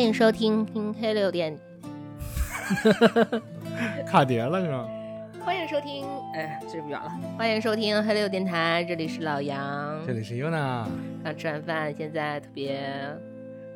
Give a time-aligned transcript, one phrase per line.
[0.00, 1.54] 欢迎收听听黑六电，
[4.08, 4.88] 卡碟了是吗？
[5.44, 7.10] 欢迎收听，哎，这不远了。
[7.36, 10.86] 欢迎收听黑六电台，这里是老杨，这里是 Yuna。
[11.22, 12.80] 刚吃完饭，现在特别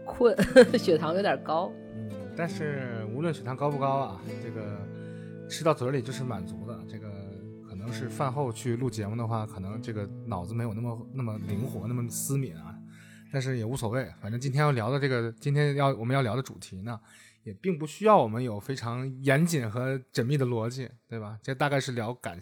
[0.06, 0.34] 困，
[0.80, 1.70] 血糖有点高。
[1.94, 4.78] 嗯，但是无论血糖高不高啊，这个
[5.46, 6.74] 吃到嘴里就是满足的。
[6.88, 7.06] 这个
[7.68, 12.73] 可能是饭后去录节目的话，可能这个脑子没有那么那么灵活，那么思敏啊。
[13.34, 17.00] 但是也无所谓，反正今天要聊的这个，今天要我们要聊的主题呢，
[17.42, 21.36] 也并不需要我们有非常严谨和缜密的逻辑，对吧？
[21.42, 22.38] 这大概是聊感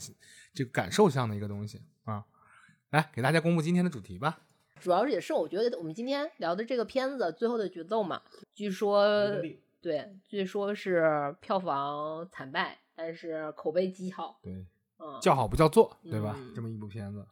[0.53, 2.23] 这个感受向的一个东西啊。
[2.91, 4.41] 来，给大家公布今天的主题吧。
[4.81, 8.21] 主要是也是我觉得我们今天聊的这个片子最后的决斗嘛，
[8.53, 9.09] 据说
[9.81, 14.39] 对，据说是票房惨败，但是口碑极好。
[14.43, 14.53] 对，
[14.99, 16.37] 嗯，叫好不叫座，对吧？
[16.55, 17.25] 这么一部片子。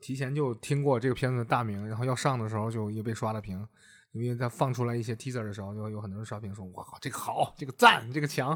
[0.00, 3.66] 提前就听过这个片子的大名，然后要上的时候就又被刷了屏，
[4.12, 8.48] 因为在放出来一些 teaser 的时候，就有很多人刷屏说：“哇靠，这个好，这个赞，这个强。”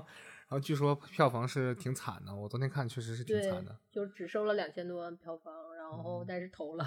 [0.48, 6.84] 然后据说票房是挺惨的，我昨天看确实是挺惨的，就只收了两千多万票房，然后但是投了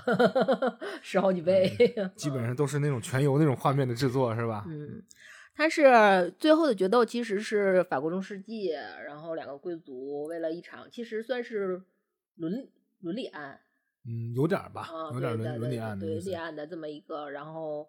[1.02, 1.68] 十好几倍，
[2.16, 4.66] 基本上都是那种全游那种画面的制作，是吧？
[4.68, 5.02] 嗯，
[5.56, 11.82] 它是最后的决斗，其实是法国中世纪，然后两个贵族为了一场，其实算是
[12.36, 13.62] 伦伦理案。
[14.08, 17.88] 嗯，有点吧，有点伦伦理案的，对立案的这么一个，然后，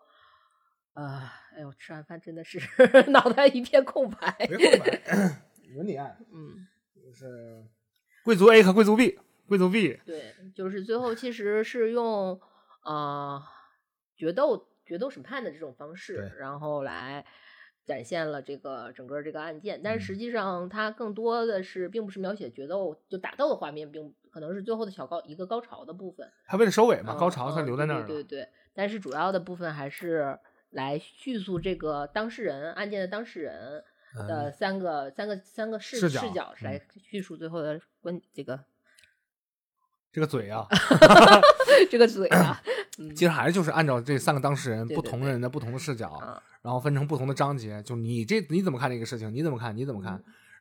[0.94, 2.58] 啊，哎呦，吃完饭真的是
[3.12, 4.34] 脑袋一片空白。
[4.50, 5.00] 没空白，
[5.74, 7.64] 伦理案，嗯，就是
[8.24, 12.40] 贵族 A 和贵族 B，贵族 B，对，就是最后其实是用
[12.80, 13.42] 啊
[14.16, 17.26] 决斗决斗审判的这种方式，然后来
[17.86, 24.14] 展现了这个整个这个案件，但是实际上它更多的是并不是描写决斗就打斗的画面，并。
[24.28, 30.38] 可能是最后的小高一个高潮的部分，他为了收尾嘛，高潮他留在那儿对对对，但是主要的部分还是
[30.68, 33.82] 来叙述这个当事人案件的当事人
[34.28, 38.62] 的三个三个三个视视角来叙述最后的关这个
[40.12, 40.66] 这个嘴啊，
[41.90, 42.62] 这个嘴啊，
[43.14, 46.18] 其实还是就是按照这三个当事人不同人的不同的视角，
[46.62, 49.32] 然后分成不同的章节，就你这你怎么看这个事情？
[49.32, 49.76] 你怎么看？
[49.76, 50.12] 你怎么看？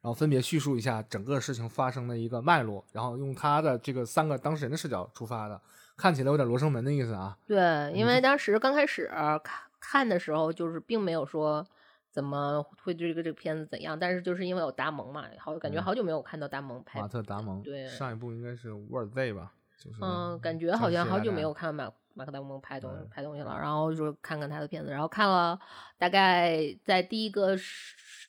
[0.02, 5.60] 然后分别叙述一下整个事情发生的一个脉络，然后用他的这个三个当事人的视角出发的，
[5.98, 7.36] 看起来有点罗生门的意思啊。
[7.48, 9.42] 对，因为当时刚开始看
[9.80, 11.66] 看的时候，就是并没有说
[12.12, 17.02] 怎么会对这个这个片子怎样，但是就是因为有达蒙嘛，好感觉好久没有看到达蒙拍。
[17.02, 17.64] 马特达蒙。
[17.64, 17.88] 对。
[17.88, 19.54] 上一部应该是沃尔 Z 吧？
[19.80, 25.60] 就是嗯，感觉好像好久没有看马马克达蒙拍东拍东西了，然后就看看他的片子，然后看了
[26.00, 27.56] 大概在第一个。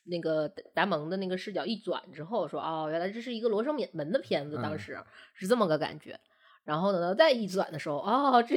[0.08, 4.96] 那个达蒙的那个视角一转之后，说哦，原来这是一个罗生门的片子，当时
[5.34, 6.16] 是这么个感觉。
[6.62, 8.54] 然后呢，再一转的时候，哦，这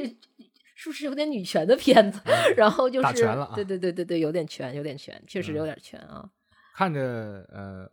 [0.76, 2.20] 是不是有点女权的片子？
[2.56, 3.24] 然后就是，
[3.56, 6.30] 对对对对对，有点权，有点权，确实有点权啊。
[6.72, 7.90] 看着呃，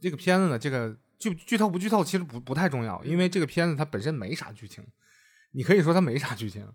[0.00, 4.86] 这个片子呢，这个剧剧透不剧透其实不不太重要，因为这个片子它本身没啥剧情，
[5.52, 6.66] 你可以说它没啥剧情。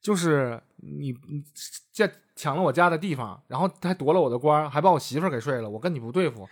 [0.00, 1.44] 就是你你
[1.92, 6.48] 家抢了我家的地方，然后还夺了我的官，还把我媳妇儿给睡了，我跟你不对付，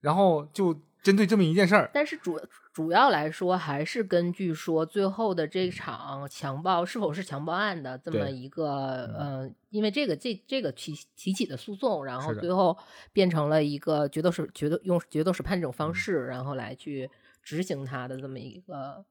[0.00, 1.90] 然后就针对这么一件事儿。
[1.92, 2.40] 但是主
[2.72, 12.78] 主要来说，还是根据说最后的这场强暴是否是强暴案的这么一个呃，因为这个这这个提提起的诉讼，然后最后
[13.12, 17.10] 变成了一个决斗审决斗用决斗审判这种方式，然后来去
[17.42, 19.04] 执行他的这么一个。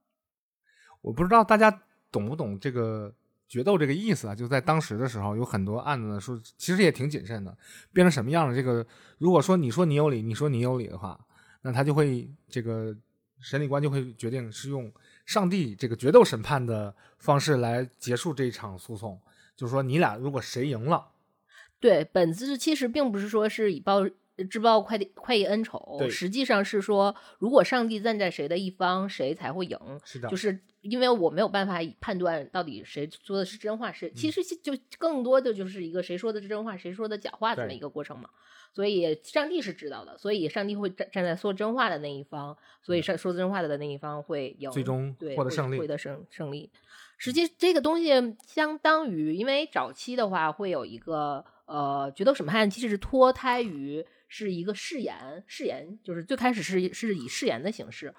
[1.02, 1.82] 我不知道大家
[2.14, 3.14] 懂不懂这个。
[3.46, 7.56] 决斗这个意思啊，就在当时的时候，有很多案子呢，说其实也挺谨慎的，
[7.92, 8.56] 变成什么样的？
[8.56, 8.84] 这个
[9.20, 11.20] 如果说你说你有理，你说你有理的话，
[11.62, 12.96] 那他就会这个
[13.40, 14.92] 审理官就会决定是用
[15.28, 19.22] 上帝这个决斗审判的方式来结束这一场诉讼，
[19.56, 21.10] 就是说你俩如果谁赢了，
[21.80, 24.00] 对，本质其实并不是说是以报。
[24.50, 29.78] 知报快快意恩仇，实际上是说，如果上帝站在谁的一方，谁才会赢。
[30.04, 38.30] 是的，就是因为我没有办法判断到底谁说的是真话，谁其实就更多的就是一个谁说的是真话，谁说的假话这么一个过程嘛。
[38.72, 46.70] 所以上帝是知道的，所以上帝会站站在说真话的那一方，所以说说真话的那一方会有，最终获得胜利，获得胜胜利。
[47.18, 54.06] 实际这个东西相当于，因为早期的话会有一个呃决斗审判，其实是脱胎于。
[54.36, 58.12] 是一个誓言，誓言就是最开始是是以誓言的形式，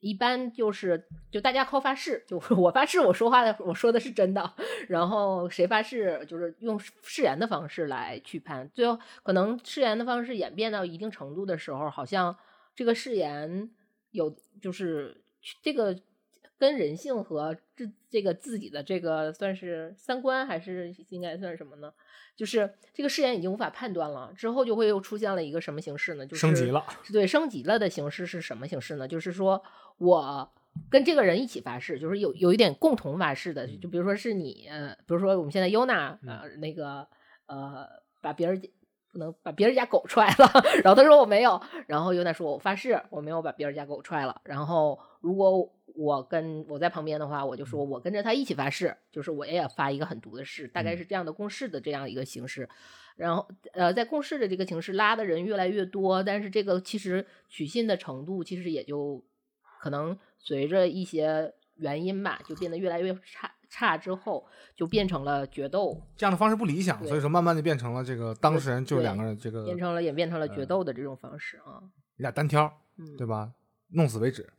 [0.00, 4.52] 一般就是就大家靠发誓，就我发誓我说话的我说的是真的，
[4.88, 12.36] 然后谁发誓就是用誓言的方式来去判，最后可能誓言的方式演变到一定程度的时候，好像
[12.74, 13.70] 这个誓言
[14.10, 15.22] 有就是
[15.62, 15.96] 这个
[16.60, 21.90] 跟人性和这这个自己的这个算是三观，还是应该算什么呢？
[22.36, 26.26] 就是这个誓言已经无法判断了，之后就会又出现了一个什么形式呢？
[26.26, 29.08] 就是升级了，对，升级了的形式是什么形式呢？
[29.08, 29.62] 就是说
[29.96, 30.52] 我
[30.90, 37.08] 跟这个人一起发誓，就是有有一点共同发誓的，就比如说是你，呃，比如说我们现在优娜啊，那个
[37.46, 37.88] 呃，
[38.20, 38.62] 把别人
[39.12, 40.48] 不能把别人家狗踹了，
[40.82, 52.68] 然后他说我没有，然后优娜说我发誓我没有把别人家狗踹了，然后如果我跟我在旁边的话，我就说我跟着他一起发誓，就是我也发一个很毒的誓，大概是这样的共事的这样一个形式。
[53.16, 59.22] 然后呃，在共事的这个形式拉的人越来越多，但是这个其实取信的程度其实也就
[59.80, 64.44] 可能随着一些原因吧，就变得越来越差差之后，
[64.74, 71.80] 就变成了决斗，这样的方式不理想，所以说慢慢就变成了这个当事人就对两个人这个变成了演变成了决斗的这种方式啊。
[72.16, 73.52] 你俩单挑，嗯，对吧？
[73.92, 74.52] 弄死为止。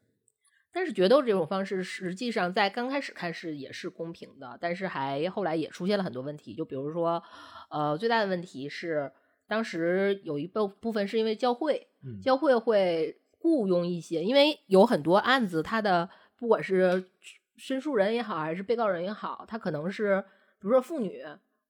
[0.74, 6.56] 但是决斗这种方式，实际上在刚开始看是也是公平的，但是还后来也出现了很多问题。
[6.56, 7.22] 就比如说，
[7.70, 9.12] 呃，最大的问题是
[9.50, 17.10] 当时有一部部分是因为教会，嗯教会会雇佣一些，因为有很多案子，他的不管是
[17.62, 20.22] 申诉人也好，还是被告人也好，他可能是
[20.60, 21.24] 比如说妇女。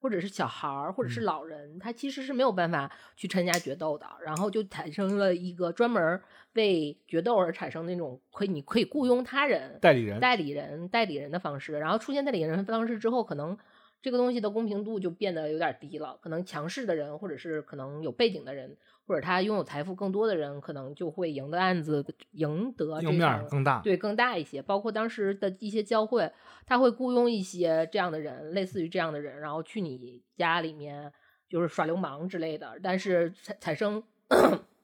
[0.03, 6.23] 或者是小孩儿，或者是嗯老人，他其实是没有办法去参加决斗的，然后就产生了一个专门儿
[6.53, 13.55] 为决斗而产生那种可以你可以雇佣他人代理人，代理人代理人的方式，然后出现代理人方式之后，可能
[14.01, 16.17] 这个东西的公平度就变得有点低了。
[16.19, 18.75] 可能强势的人，或者是可能有背景的人，
[19.11, 23.81] 或者他拥有财富更多的人，可能就会赢得案子，赢得面儿更大。
[23.83, 24.61] 对更大一些。
[24.61, 26.31] 包括当时的一些教会，
[26.65, 31.11] 他会雇佣一些这样的人，类似于这样的人，然后去你家里面
[31.49, 32.79] 就是耍流氓之类的。
[32.81, 34.01] 但是产产生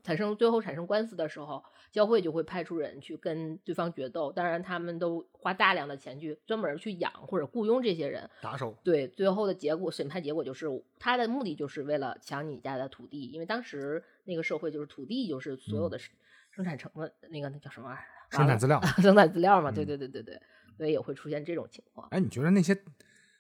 [0.08, 1.62] 产生最后产生官司的时候，
[1.92, 4.32] 教会就会派出人去跟对方决斗。
[4.32, 8.30] 当然，他们都花大量的钱去专门去养或者雇佣这些人。
[8.42, 10.66] 打手，对，最后的结果，审判结果就是
[10.98, 16.16] 他的目的就是为了抢你家的土地，因为当时那个社会就是土地就是所有的生
[16.52, 18.06] 生产成本，那个那叫什么玩意儿？
[18.38, 18.82] 生产资料。
[19.04, 20.42] 生产资料嘛，对嗯对对对对，
[20.78, 22.08] 所以也会出现这种情况。
[22.12, 22.78] 哎，你觉得那些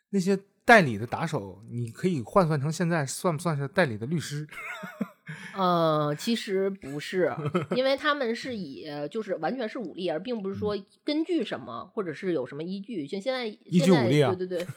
[0.09, 4.45] 那些代理的打手，你可以换算成现在算不算是代理的律师？
[5.55, 7.33] 呃，其实不是，
[7.75, 13.05] 因为他们是以就是完全是武力，而并不是说根据什么或者是有什么依据。
[13.07, 14.67] 像现在嗯依现在据武力啊对对对，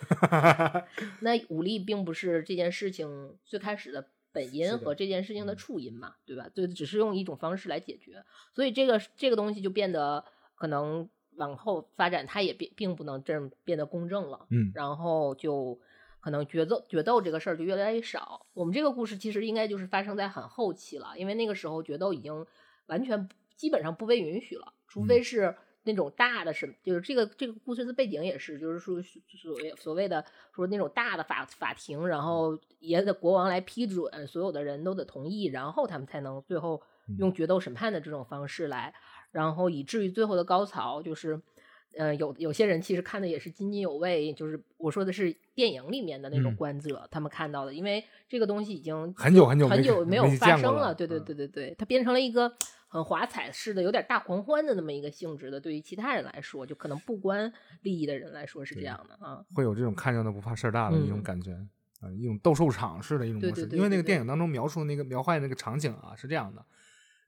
[1.20, 6.48] 那武力并不是这件事情最开始的本因和这件事情的嗯触因嘛，对吧？
[6.54, 8.24] 就只是用一种方式来解决，
[8.54, 10.24] 所以这个这个东西就变得
[10.54, 14.46] 可能往后发展，它也并并不能这么变得公正了。
[14.50, 15.78] 嗯，然后就
[16.20, 18.46] 可能决斗决斗这个事儿就越来越少。
[18.52, 22.46] 我们这个故事其实应该就是发生在很后期了，因为那个时候决斗已经
[22.86, 36.82] 完全基本上不被允许了，除非是那种大的审，就是这个这个故事的背景也是，就是说所谓所谓的说那种大的法法庭，然后也得国王来批准，所有的人都得同意，然后他们才能最后
[37.18, 38.94] 用决斗审判的这种方式来，
[39.30, 41.40] 然后以至于最后的高潮就是。
[41.96, 52.52] 呃，有有些人其实看的也是津津有味，就是我说的是电影里面的那种嗯观者，他们看到的，因为这个东西已经很久很久很久没有发生了对对嗯对对对，它变成了一个
[52.88, 55.60] 很华彩式的、有点大狂欢的那么一个性质的。
[55.60, 59.44] 对于其他人来说，就可能不关利益的人来说是这样的啊。
[59.54, 61.52] 会有这种看热闹不怕事儿大的一种嗯感觉
[62.00, 63.54] 啊、一种斗兽场式的一种模式。
[63.54, 66.64] 对对对因为那个电影当中描述那个描画那个场景啊是这样的：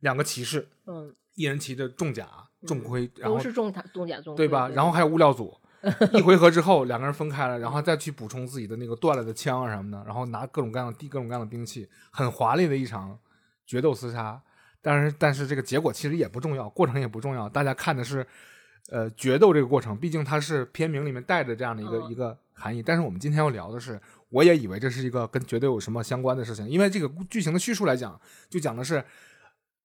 [0.03, 2.29] 两个骑士，嗯，一人骑着重甲
[2.67, 4.69] 重盔，然后都是重甲重甲重盔对吧？
[4.69, 5.53] 然后还有物料组。
[6.15, 13.19] 一回合之后，两个人分开了，然后再去补充自己的那个断了的枪啊什么的，然后拿各种各样的地各种各样的兵器，很华丽的一场
[13.67, 14.41] 决斗厮杀。
[14.81, 18.25] 但是，但是这个结果其实也不重要，过程也不重要，大家看的是，
[18.91, 22.81] 呃，决斗这个过程，毕竟它是片名里面带着这样的一个、嗯一个含义。
[22.81, 29.05] 但是我们今天要聊的是，我也以为这是一个跟决斗有什么相关的事情，因为这个剧情的叙述来讲，就讲的是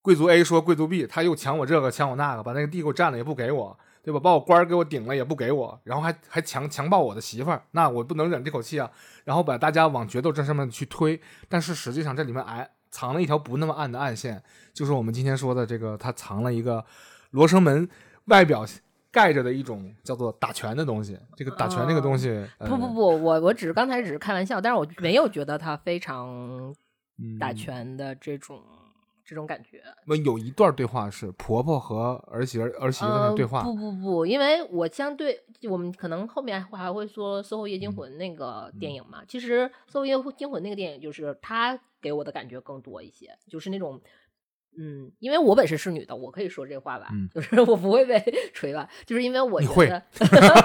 [0.08, 4.18] 贵族 A 说贵族 B，他又抢我这个抢我那个，把那个地给我占了也不给我，对吧？
[4.18, 8.90] 把我官儿给我顶了也不给我，然后还还强强暴我的媳妇儿，那我不能忍这口气啊！
[9.26, 14.42] 然后把大家往决斗这上面去推，但是实际上这里面哎藏了一条不那么暗的暗线，
[14.74, 16.86] 就是我们今天说的这个，他藏了一个
[17.32, 17.90] 罗生门
[18.28, 18.66] 外表
[19.12, 21.20] 盖着的一种叫做打拳的东西。
[21.36, 26.74] 这个打拳这个东西，呃不不不，我我只是刚才只是开玩笑，但是我没有觉得他非常
[27.38, 28.64] 打嗯拳的这种、
[29.28, 29.84] 这种感觉。
[30.06, 39.22] 那有一段对话是婆婆和儿媳儿儿媳妇的呃对话，不不不，因为我相对我们可能后面还会说《搜后夜惊魂》那个电影嘛。
[39.28, 44.00] 其实《搜后夜惊魂》那个电影就是他给我的感觉更多一些，就是那种
[44.78, 48.22] 嗯，因为我本身是女的，我可以说这话吧，嗯 就是我不会被
[48.54, 50.02] 锤吧，就是因为我觉得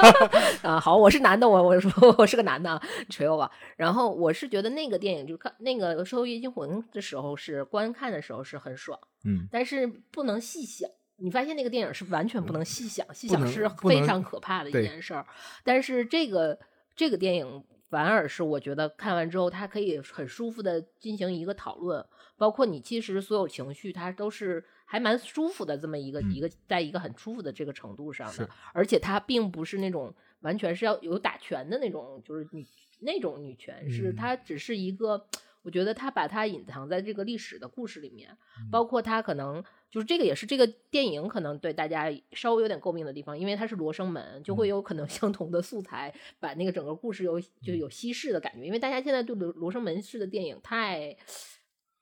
[0.62, 3.50] 啊，好，我是男的，我我说我是个男的，啊，锤我吧。
[3.76, 10.88] 然后我是觉得那个电影就看那个《社会夜惊魂》的时候是观看的时候是很爽，嗯，但是不能细想。
[11.16, 15.24] 你发现那个电影是完全不能细想，细想是非常可怕的一件事儿。
[15.62, 16.58] 但是这个
[16.96, 22.04] 这个电影反而是我觉得看完之后，它可以很舒服的进行一个讨论，
[22.36, 26.32] 包括你其实所有情绪，它都是还蛮舒服的这么一个、嗯。
[26.32, 32.66] 一个在一个很舒服的这个程度上的，而且它并不是那种完全是要有打拳的那种，就是女
[33.00, 34.16] 那种女权，是嗯。
[34.16, 35.26] 它只是一个。
[35.64, 38.68] 我觉得他把它隐藏在这个历史的故事里面，嗯。
[38.68, 39.62] 包括他可能
[39.92, 51.16] 就是这个也是这个电影可能对大家稍微有点诟病的地方，因为它是罗生门，就会有可能相同的素材把那个整个故事有就有稀释的感觉，因为大家现在对罗罗生门式的电影太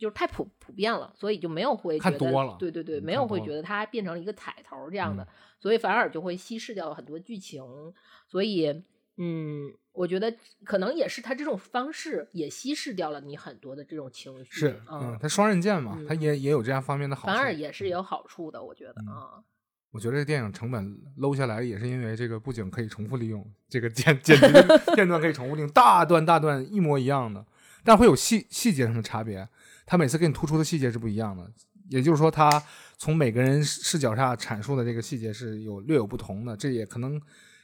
[0.01, 5.27] 就是太普普遍了，所以就没有会觉得看多了对对对，嗯没有会觉得它变成了一个彩头这样的，嗯
[5.61, 7.63] 所以反而就会稀释掉了很多剧情，
[8.27, 8.83] 所以
[9.19, 17.35] 嗯，我觉得可能也是他这种方式也稀释掉了你很多的这种情绪，是，嗯嗯，，它双刃剑嘛，嗯它也也有这样方面的好处。
[17.35, 19.45] 反而也是有好处的，我觉得嗯啊。
[19.93, 27.45] 我觉得这电影成本搂下来，也是因为这个不仅可以重复利用，这个剪剪辑片段可以重复利用，大段大段一模一样的，
[27.85, 29.49] 但会有细细节上的差别。
[29.91, 31.51] 它每次给你突出的细节是不一样的，
[31.89, 32.49] 也就是说，他
[32.97, 37.21] 从每个人视角下阐述的这个细节是有略有不同的，这也可能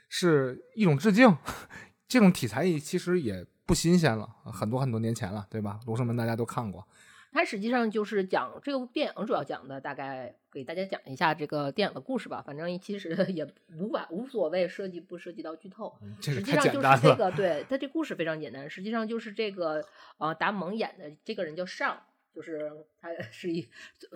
[0.08, 1.32] 是一种致敬。
[2.08, 5.78] 这种题材其实也不新鲜了，很多很多年前了，对吧？
[5.86, 6.84] 《罗生门》大家都看过，
[7.30, 12.42] 它实际上就是讲这个电影主要讲的，大概给大家讲一下这个电影的故事吧。
[12.44, 13.46] 反正其实也
[13.78, 15.96] 无法无所谓涉及不涉及到剧透。
[16.20, 17.00] 实际上就是。
[17.00, 18.68] 这个，对它这故事非常简单。
[18.68, 19.84] 实际上就是这个
[20.18, 22.00] 呃，达蒙演的这个人叫尚，
[22.36, 23.66] 就是他 是一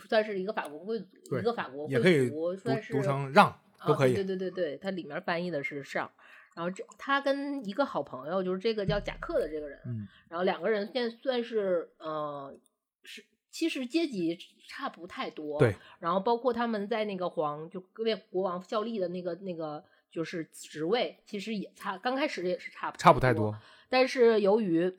[0.07, 4.13] 算是一个法国贵族，一个法国贵族，算是读成让都可以。
[4.13, 4.15] 啊。
[4.15, 6.11] 对对对对，它里面翻译的是上。
[6.55, 12.55] 然后这他跟一个好朋友，就是这个叫贾克的这个人，嗯然后两个人现在算是呃
[13.05, 14.37] 是其实阶级
[14.69, 15.75] 差不太多，对。
[15.99, 23.59] 然后包括他们在那个皇就为国王效力的那个那个就是职位，其实也差，刚开始也是差不差不太多多。
[23.89, 24.93] 但是由于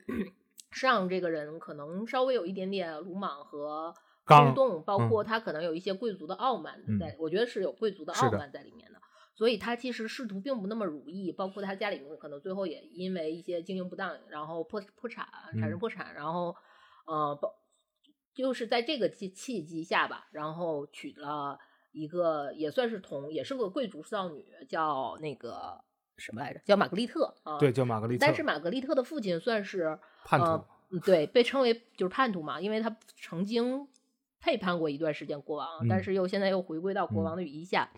[0.72, 3.94] 上这个人可能稍微有一点点鲁莽和
[4.26, 5.08] 冲动，包嗯。
[5.08, 6.98] 括他可能有一些贵族的傲慢嗯。
[6.98, 8.98] 在，我觉得是有贵族的傲慢在里面的。
[9.34, 15.26] 所以他其实仕途并不那么如意，包括他家里面可能最后也因为一些经营不当，然后破破产，
[15.58, 15.78] 产生嗯。
[15.78, 16.54] 破产，然后
[17.06, 17.54] 呃，包
[18.34, 21.58] 就是在这个契契机下吧，然后娶了
[21.92, 25.82] 一个也算是同也是个贵族少女，叫那个
[26.16, 26.60] 什么来着？
[26.64, 27.58] 叫玛格丽特啊。
[27.58, 28.26] 对，叫玛格丽特。
[28.26, 33.88] 但是玛格丽特的父亲算是叛徒对，被称为就是叛徒嘛，因为他曾经
[34.44, 37.90] 背叛过一段时间国王，嗯但是又现在又回归到国王的羽翼下。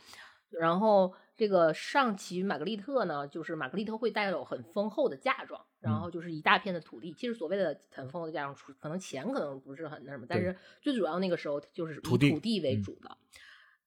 [0.50, 7.12] 然后这个上骑玛格丽特呢，就是玛格丽特会带有很丰厚的嫁妆，然嗯后就是一大片的土地。
[7.12, 13.16] 其实所谓的很丰厚的嫁妆，可能钱可能不是很那什么，但是最主要那个时候就是以土地为嗯主的。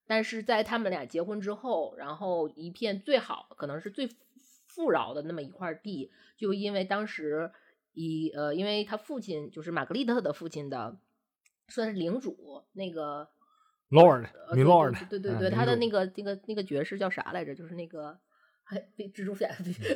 [0.08, 4.10] 但是在他们俩结婚之后，然后一片最好，可能是最
[4.66, 7.52] 富饶的那么一块地，就因为当时
[7.94, 10.98] 以呃，因为他父亲就是玛格丽特的父亲的，
[11.68, 13.28] 算是领主，那个
[13.90, 17.54] Lord 呃 m 对 i Lord，对对对他的那个那个那个爵士叫啥来着？
[17.54, 18.20] 就是那个
[19.14, 19.50] 蜘蛛侠、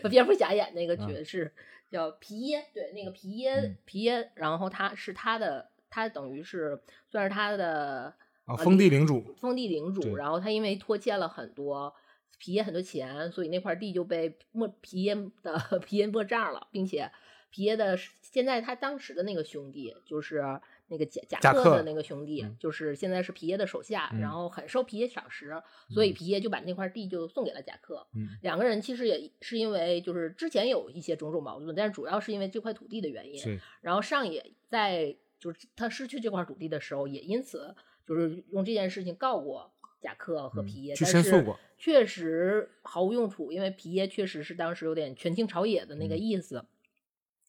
[0.10, 1.54] 蝙蝠侠演那个嗯爵士
[1.90, 8.16] 叫皮耶，对，那个皮耶嗯皮耶，然后他是他的，他等于是算是他的
[8.52, 9.34] 啊，呃封地领主。
[9.40, 11.94] 封地领主，然后他因为拖欠了很多
[12.40, 17.12] 皮耶很多钱，所以那块地就被莫皮耶的 皮耶没账了，并且
[17.50, 20.42] 皮耶的现在他当时的那个兄弟就是
[20.88, 25.54] 那个贾贾贾克克的那个兄弟，嗯就是现在是皮耶的手下，嗯然后很受皮耶赏识，
[25.90, 28.08] 所以皮耶就把那块地就送给了贾克。
[28.14, 33.60] 嗯两个人其实也是因为就是之前有一些种种矛盾，但是主要是因为这块土地的原因。
[33.82, 37.76] 然后上野在就是他失去这块土地的时候，也因此
[38.14, 41.58] 就是用这件事情告过贾克和嗯皮耶，去但是申诉过。
[41.78, 46.20] 确实毫无用处，因为皮耶确实是当时有点权倾朝野的那个嗯。
[46.20, 46.66] 意思，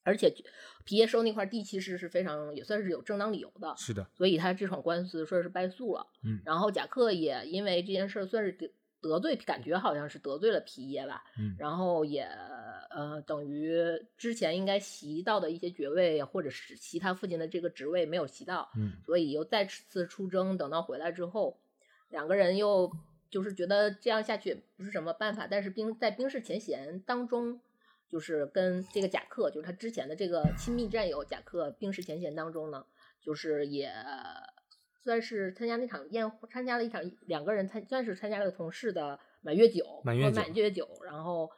[0.05, 0.33] 而且
[0.85, 6.07] 皮耶收那块地其实是非常也算是有正当理由的，是的，所以他这场官司算是败诉了。
[6.23, 6.41] 嗯。
[6.45, 11.23] 然后贾克也因为这件事算是得得罪，感觉好像是得罪了皮耶吧。
[11.39, 12.23] 嗯然后也
[12.91, 13.77] 呃等于
[14.17, 20.57] 之前应该袭到的一些爵位或者是其他父亲的这个职位没有袭到，嗯所以又再次出征。
[20.57, 21.59] 等到回来之后，
[22.09, 22.91] 两个人又
[23.29, 27.61] 就是觉得这样下去也不是什么办法，但是兵在冰释前嫌当中。
[28.09, 32.85] 就是跟这个贾克，就是他之前的这个亲密战友贾克冰释前嫌当中呢，
[33.23, 33.91] 就是也
[35.03, 41.51] 算是参加那场宴，参加了一场两个人参算是参加了同事的满月酒，满月酒满月酒，然后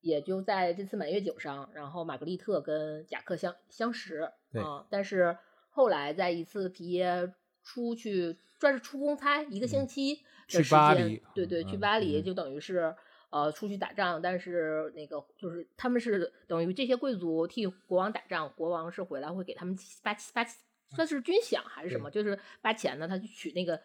[0.00, 5.36] 也就在这次满月酒上，然后玛格丽特跟贾克相相识对啊，但是
[5.70, 7.32] 后来在一次皮耶
[7.62, 10.14] 出去算是出公差一个星期
[10.48, 12.94] 的时间巴黎对对，去嗯巴黎嗯就等于是。
[13.32, 20.44] 呃，出去打仗，但是那个就是他们是等于这些贵族替国王打仗，国王是回来会给他们发发
[20.94, 23.80] 算是军饷还是什么，就是发钱呢，他去取那个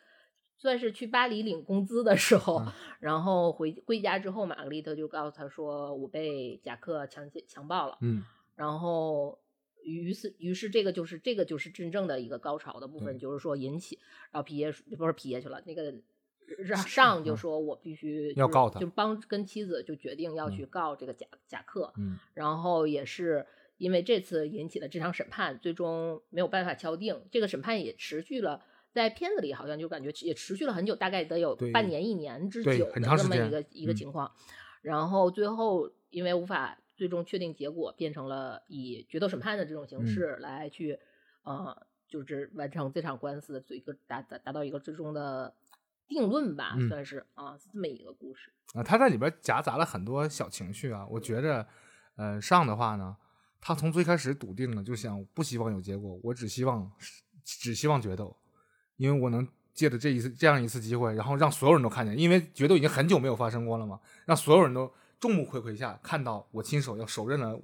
[0.58, 2.72] 算是去巴黎领工资的时候，嗯。
[3.00, 8.24] 然后回归家之后，玛格丽特就告诉他说，我被贾克强奸强暴了，嗯，
[8.56, 9.40] 然后。
[9.84, 13.20] 于是，于是这个就是这个就是真正的一个高潮的部分，对。
[13.22, 13.98] 就是说引起，
[14.32, 15.94] 然后皮耶不是皮耶去了，那个
[16.58, 20.66] 让上就嗯说我必须就是要告他就帮跟妻子就决定要去。
[20.66, 22.20] 嗯告这个贾贾克，嗯。
[22.34, 23.48] 然后也是
[23.78, 27.22] 因为这次引起了这场审判，最终没有办法敲定。
[27.32, 34.32] 这个审判也持续了，在片子里好像就感觉也持续了很久，大概得有半年一年之对久的这么一个一个嗯情况。
[34.82, 40.98] 然后最后因为无法最终确定结果，变成了以决斗审判的这种形嗯式来去，
[41.44, 45.54] 呃，就是完成这场官司的一个达达达到一个最终的
[46.08, 48.52] 定论吧，嗯算是啊这么一个故事。
[48.74, 51.06] 啊，他在里边夹杂了很多小情绪啊。
[51.10, 51.68] 我觉着，
[52.16, 53.18] 呃，上的话呢，
[53.68, 56.90] 他从最开始笃定了，就想不希望有结果，我只希望
[57.44, 58.34] 只希望决斗，
[58.96, 67.60] 因为我能借着这一次这样一次机会，然后让所有人都看见，因为决斗已经很久没有发生过了嘛，让所有人都众目睽睽下看到我亲手要手刃了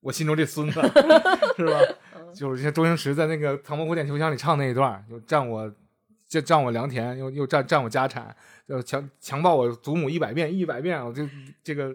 [0.00, 0.78] 我心中这孙子，
[1.56, 1.80] 是吧？
[2.16, 5.74] 嗯 就是像周星驰在那个《唐伯虎点秋香》里唱那一段儿，就占我
[6.28, 8.36] 这占我良田，又又占占我家产，
[8.68, 11.26] 就强强暴我祖母一百遍一百遍，我就
[11.64, 11.94] 这个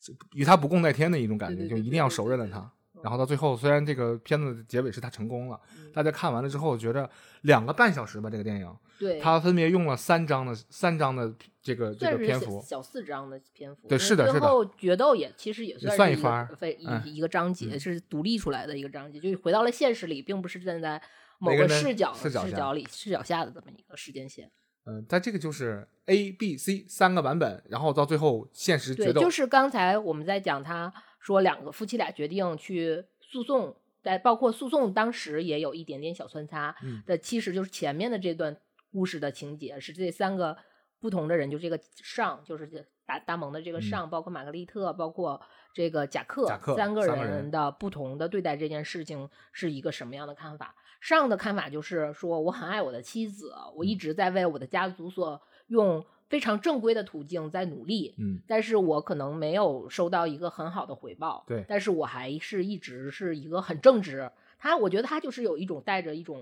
[0.00, 2.72] 就与他不共戴天的一种感觉，就一定要手刃了他。
[3.06, 5.92] 嗯然后到最后，虽然这个片子的结尾是他成功了，嗯。
[5.94, 7.08] 大家看完了之后觉得
[7.42, 13.86] 两个半小时吧，这个电影，对，他分别用了三章的三章的这个这个篇幅，小四章的篇幅。
[13.86, 14.40] 对是的是的。
[14.40, 17.78] 后决斗也其实也算算一番非一个章节，嗯。
[17.78, 21.00] 是独立出来的一个章节，就回到了现实里，并不是站在
[21.38, 24.50] 某个视角视角视角里视角下的这么一个时间线。
[24.88, 30.92] 嗯，但这个就是 A、B、C 三个版本，然后到最后现实，决斗，就是刚才我们在讲，他
[31.26, 37.02] 说两个夫妻俩决定去诉讼，在包括诉讼当时也有一点点小穿插嗯。
[37.04, 38.56] 的，其实就是前面的这段
[38.92, 40.56] 故事的情节是这三个
[41.00, 43.82] 不同的人，就这个上，就是这大大蒙的这个嗯。
[43.82, 45.42] 上，包括玛格丽特，包括
[45.74, 50.76] 这个贾克，三个人人的不同的对待这件事情是一个什么样的看法？
[51.00, 53.86] 上的看法就是说，我很爱我的妻子，我嗯。
[53.86, 58.40] 一直在为我的家族所用非常正规的途径在努力，嗯。
[58.46, 61.64] 但是我可能没有收到一个很好的回报，对。
[61.68, 64.30] 但是我还是一直是一个很正直。
[64.58, 66.36] 他，我觉得他就是有一种带着一种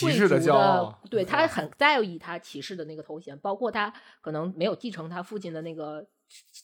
[0.00, 6.06] 贵骑士的骄傲对他很在意他骑士的那个头衔，包括他可能没有继承他父亲的那个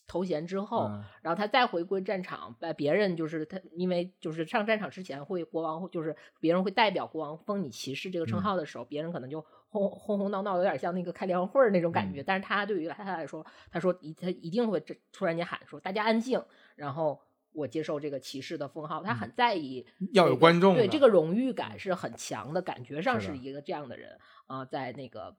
[0.06, 8.42] 头衔之后，嗯然后他再回归战场，把别人就是他，因为就是上战场之前会国王就是别人会代表国王封你骑士这个称嗯。
[8.42, 12.22] 号的时候，别人可能就轰轰轰闹闹，有点像那个开联欢会儿那种感嗯觉。
[12.22, 16.42] 但是他对于他来说，他说一他一定会这突然间喊说大家安静，
[16.74, 17.20] 然后
[17.52, 25.37] 我接受这个骑士的封号，他很在意嗯要有观众对这个荣誉感是很强的，感觉上是一个这样的人啊、在那个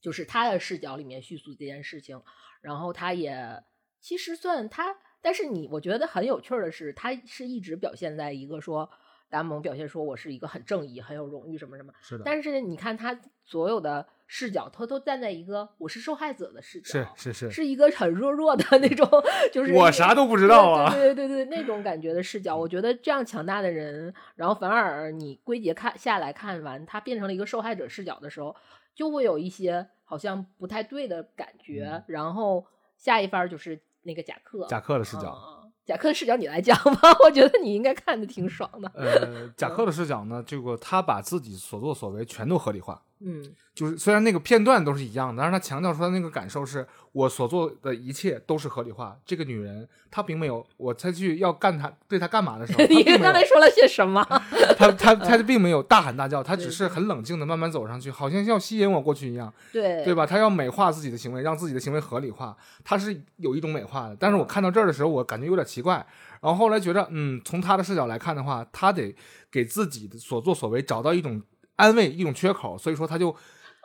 [0.00, 2.22] 就是他的视角里面叙述这件事情，
[2.62, 3.62] 然后他也
[4.00, 8.90] 其实算他，但是你我觉得很有趣的是，他是一直表现在一个说
[9.30, 19.08] 达蒙表现说我是一个很正义、很有荣誉什么什么，是的，但是你看他所有的视角，他都站在一个我是受害者的视角，是是是，是一个很弱弱的那种，
[19.52, 28.54] 就是我啥都不知道啊，对对对那种感觉的视角，我觉得这样强大的人，然后反而你归结看下来看完，他变成了一个受害者视角的时候，
[28.94, 31.88] 就会有一些好像不太对的感觉。
[31.92, 32.66] 嗯然后
[32.96, 35.36] 下一番就是那个贾克，贾克的视角。
[35.46, 38.90] 嗯贾克的视角你来讲吧，我觉得你应该看的挺爽的。
[38.94, 49.14] 呃，贾克的视角呢，这个他把自己所作所为全都合理化，嗯，就是虽然那个片段都是一样的，但是他强调出来那个感受是我所做的一切都是合理化。
[49.26, 54.24] 这个女人她并没有，我才去要干她对她干嘛的时候， 你刚才说了些什么？
[54.78, 60.24] 她她她并没有大喊大叫，她只是很冷静的慢慢走上去，好像要吸引我过去一样，对对吧？
[60.24, 64.16] 她要美化自己的行为，让自己的行为合理化，她是有一种美化的。
[64.18, 65.94] 但是我看到这儿的时候，我感觉有点奇怪。
[66.40, 69.14] 然后后来觉得，嗯，从她的视角来看的话，她得
[69.50, 71.42] 给自己的所作所为找到一种
[71.80, 73.34] 安慰，一种缺口，所以说他就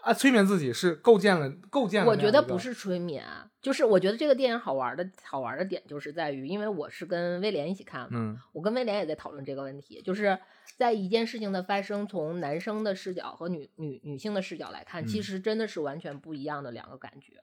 [0.04, 2.10] 啊催眠自己是构建了构建了。
[2.10, 3.24] 我觉得不是催眠，
[3.62, 10.38] 就是我觉得这个电影好玩的好玩的点就是在于，因为我是跟威廉一起看，嗯，我跟威廉也在讨论这个问题，就是
[10.78, 17.34] 在一件事情的发生，从男生的视角和女女女性的视角来看，其实真的是完全不一样的两个感觉。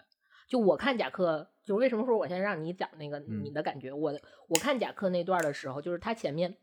[0.49, 3.91] 就我看贾克，就为什么说我先让你讲那个你的感觉？
[3.91, 4.13] 我
[4.49, 6.55] 我看贾克那段的时候，就是他前面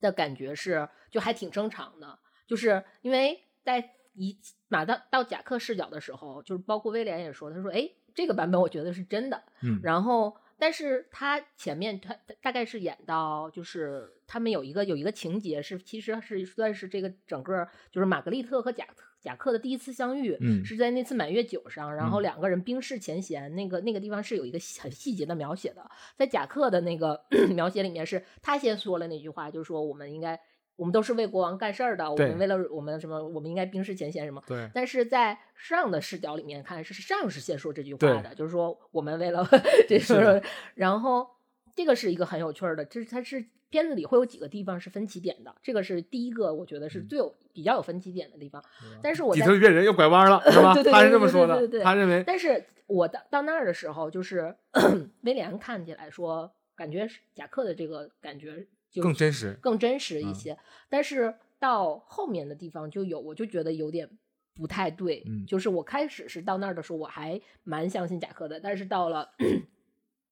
[0.00, 4.36] 的感觉是就还挺正常的，就是因为在一
[4.68, 18.86] 马到到贾克视角的时候，就是包括威廉也说，他说：“哎，这个版本我觉得是真的。”嗯，然后但是他前面他大概是演到就是他们有一个有一个情节是其实是算是这个整个就是玛格丽特和贾。
[19.22, 23.54] 贾克的第一次相遇，嗯，是在那次满月酒上，然后两个人冰释前嫌。
[23.54, 27.24] 那个那个地方是有一个很细节的描写的，在贾克的那个
[27.54, 30.40] 描写里面，是他先说了那句话，就是说我们应该，
[30.76, 34.42] 我们都是为国王干事儿的，我们为了我们什么，我们应该冰释前嫌什么。
[34.46, 34.68] 对。
[34.74, 39.46] 但是在上的视角里面看，是上是先说这句话的，就是说我们为了
[39.88, 40.42] 这是，
[40.74, 41.28] 然后
[41.74, 43.44] 这个是一个很有趣的，就是它是。
[43.72, 48.62] 片子里会有几个地方是分歧点的，这个是第一个，我觉得是最有比较有分歧点的地方。
[49.02, 50.74] 但是我底特律变人又拐弯了， 是吧？
[50.74, 52.22] 他是这么说的，他认为。
[52.26, 54.54] 但是我到到那儿的时候，就是
[55.24, 60.56] 威廉看起来说，感觉贾克的这个感觉就更真实，更真实一些。
[60.88, 64.08] 但是到后面的地方就有，我就觉得有点
[64.54, 65.24] 不太对。
[65.46, 69.30] 就是我开始是到那儿的时候，我还蛮相信贾克的，但是到了。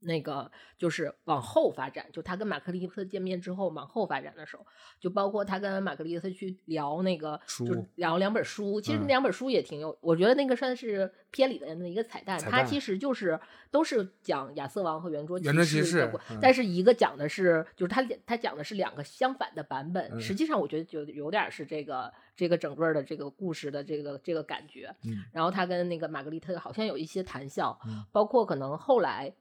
[0.00, 4.66] 那个就是往后发展，就他跟马克利特见面之后往后发展的时候，
[4.98, 8.80] 就包括他跟马克利特去聊那个，就聊两本书。
[8.80, 12.38] 其实两本书也挺有，我觉得那个算是片里的那一个彩蛋。
[12.38, 13.38] 它其实就是
[13.70, 15.44] 都是讲亚瑟王和圆桌骑
[15.82, 16.10] 士，
[16.40, 20.18] 但是一个讲的是，就是他他讲的是两个相反的版本。
[20.20, 24.94] 实际上我觉得就有点是这个这个整个的这个故事的这个这个感觉。
[25.32, 27.78] 然后他跟那个玛格丽特好像有一些谈笑，
[28.10, 29.34] 包括可能后来。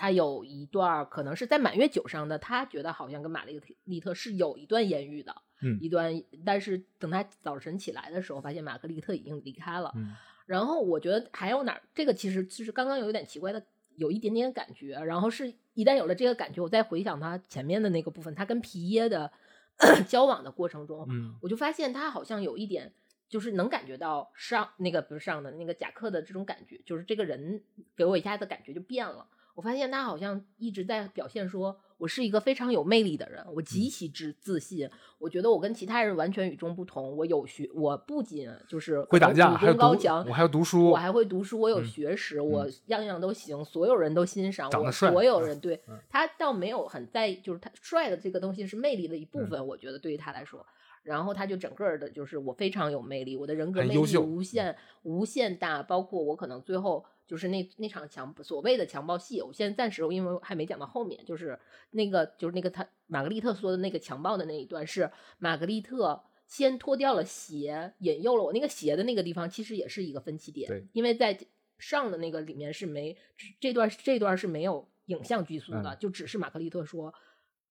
[0.00, 6.10] 他有一段可能是在满月酒上的，他觉得好像跟玛丽丽特是有一段艳遇的，嗯，一段。
[6.42, 9.92] 但是等他早晨起来的时候，发现玛格丽特已经离开了。
[9.94, 13.62] 嗯，然后我觉得还有哪儿，这个其实就是刚刚有一点奇怪的，
[13.96, 14.94] 有一点点感觉。
[14.94, 19.30] 然后是一旦有了这个感觉，我再回想他前面的那个部分，他跟皮耶的
[20.08, 22.90] 交往的过程中，嗯，我就发现他好像有一点，
[23.28, 27.62] 就是能感觉到上那个不是上的那个贾克的这种感觉，就是这个人
[27.94, 29.26] 给我一下子感觉就变了。
[29.60, 34.88] 我发现他好像一直在表现，说我是一个非常有魅力的人，我极其自自信。
[35.18, 37.14] 我觉得我跟其他人完全与众不同。
[37.14, 49.66] 我有学，我不仅就是会打架，武功高强，我还要读书，我还会读书，我有学识，我样样都行，所有人都欣赏我，帅，所有人对他倒没有很在意，就是他帅的这个东西是魅力的一部分。
[49.66, 50.64] 我觉得对于他来说，
[51.02, 57.04] 然后他就整个的就是我非常有魅力，我的人格魅力无限无限大，包括我可能最后。
[57.30, 61.56] 就是那那场强所谓的强暴戏，我现在暂时因为还没讲到后面，就是
[61.90, 68.52] 那个就是那个他玛格丽特说的那个强暴的那一段，是玛格丽特先脱掉了鞋，引诱了我。
[68.52, 71.38] 那个鞋的那个地方其实也是一个分歧点，因为在
[71.78, 73.16] 上的那个里面是没
[73.60, 77.14] 这段这段是没有影像拘束的，就只是玛格丽特说，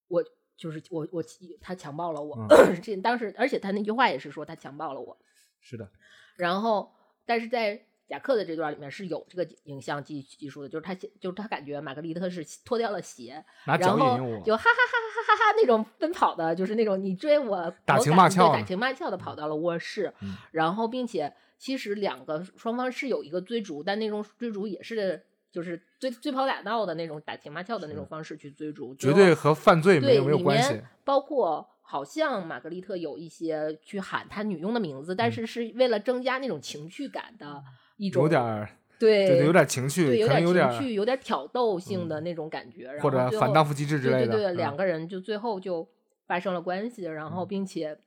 [0.08, 0.24] 我
[0.56, 1.22] 就是我我
[1.60, 2.48] 他强暴了我，
[2.82, 5.20] 这当时而且他那句话也是说他强暴了我，
[5.60, 5.92] 是的，
[6.38, 6.94] 然后
[7.26, 7.88] 但是在。
[8.10, 20.12] 贾克的这段里面是有这个影像技技术的，就是他就是他感觉玛格丽特是脱掉了鞋，然后就哈哈哈哈哈哈哈那种奔跑的，就是那种你追我打情骂俏，打情骂俏的跑到了卧室，
[20.52, 31.70] 然后并且其实两个双方是有一个追逐，但那种追逐也是就是追追跑打闹的那种打情骂俏的那种方式去追逐，绝对和犯罪没有没有关系，包括。
[31.82, 37.64] 好像玛格丽特有一些去喊她女佣的名字，但是是为了增加那种情趣感的
[38.00, 44.34] 一种，有点对，有点情趣，有点情绪，有点挑逗性的那种感觉，或者反荡妇机制之类的。
[44.34, 45.88] 对对，两个人就最后就
[46.26, 47.98] 发生了关系，然后并且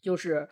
[0.00, 0.48] 就是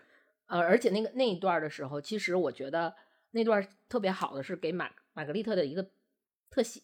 [0.46, 2.94] 呃，而且那个那一段的时候，其实我觉得
[3.30, 5.90] 那段特别好的是给玛玛格丽特的一个
[6.50, 6.82] 特写，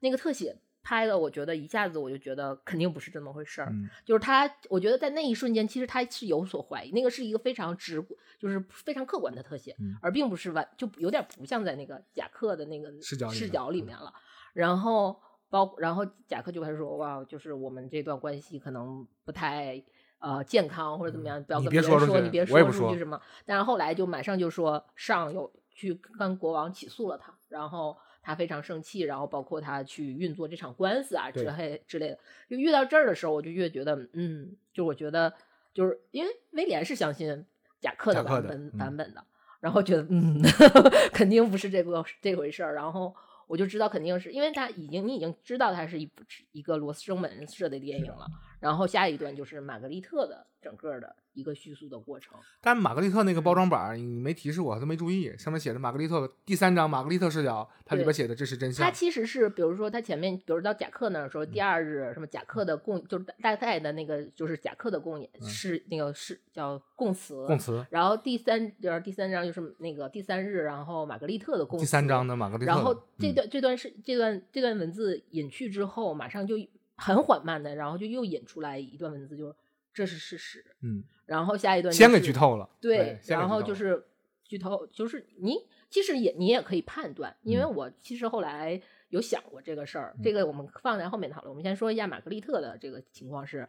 [0.00, 0.56] 那个特写。
[0.88, 3.70] 拍的，我觉得一下子我就觉得肯定不是这么回事儿，
[4.06, 8.02] 就是他，我觉得在那一瞬间，其实他是有所怀疑，那个是一个非常直，
[8.38, 14.10] 就是非常客观的特写，而并不是完，就有点不像在那个贾克的那个视角视角里面了。
[14.54, 15.20] 然后
[15.50, 19.84] 包，然后贾克就开始说，哇，就是我们这段关系可能不太
[20.20, 23.20] 呃健康或者怎么样，不要跟别人说，你别说出去什么。
[23.44, 27.94] 但是后来就马上就说上有去跟国王起诉了他，然后。
[28.28, 32.18] 他非常生气，然后包括他去运作这场官司啊之类之类的。
[32.46, 35.32] 就遇到这儿的时候，我就越觉得，嗯，就我觉得，
[35.72, 37.42] 就是因为威廉是相信
[37.80, 39.24] 贾克的版本版本的，
[39.60, 40.42] 然后觉得嗯，
[41.10, 48.26] 肯定不是这个这回事儿，然后我就知道肯定是因为他已经你已经知道它是一部一个罗斯生门式的电影了，
[48.60, 52.36] 然后下一段就是玛格丽特的整个的一个叙述的过程。
[52.60, 58.90] 但玛格丽特那个包装板你没提示我，我都没注意，上面写着玛格丽特第三章玛格丽特视角，它里边写的这是真相它。
[58.90, 71.84] 其实是，比如说它前面，比如到贾克那儿说，第二日什么贾克的供，就是大概的那个就是贾克的供演是那个是叫供词，供词然后第三就是第三章就是那个第三日，然后玛格丽特的供词。
[71.84, 76.56] 第三章的玛格丽特，然后这嗯段、这段是这段这段文字隐去之后，马上就
[76.98, 79.54] 很缓慢的，然后就又引出来一段文字，就是
[79.94, 80.62] 这是事实。
[80.82, 84.04] 嗯，然后下一段、就是、先给剧透了，对，然后就是
[84.44, 85.56] 剧透，就是你
[85.88, 91.48] 其实也你也可以判断，因为嗯我其实后来有想过这个事儿，这个我们放在后面讨论。
[91.48, 93.66] 我们先说一下玛格丽特的这个情况是，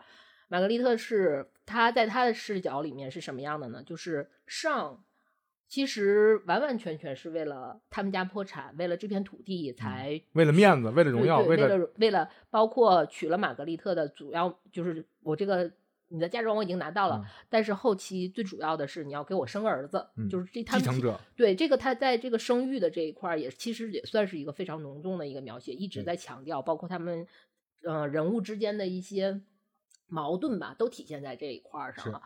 [0.49, 3.81] 玛格丽特是她在她的视角里面是什么样的呢？
[3.83, 5.03] 就是上。
[5.69, 15.71] 其实完完全全是为了他们家破产，为了这片土地才为了面子，为了荣耀，为了了为了包括娶了玛格丽特的主要就是我这个
[16.08, 27.27] 你的嫁妆我已经拿到了，嗯但是后期最主要的是你要给我生儿子，嗯就是这他们继承者，对这个他在这个生育的这一块儿也其实也算是一个非常浓重的一个描写，一直在强调，包括他们
[27.84, 29.39] 呃人物之间的一些
[30.08, 32.23] 矛盾吧，都体现在这一块儿上是了。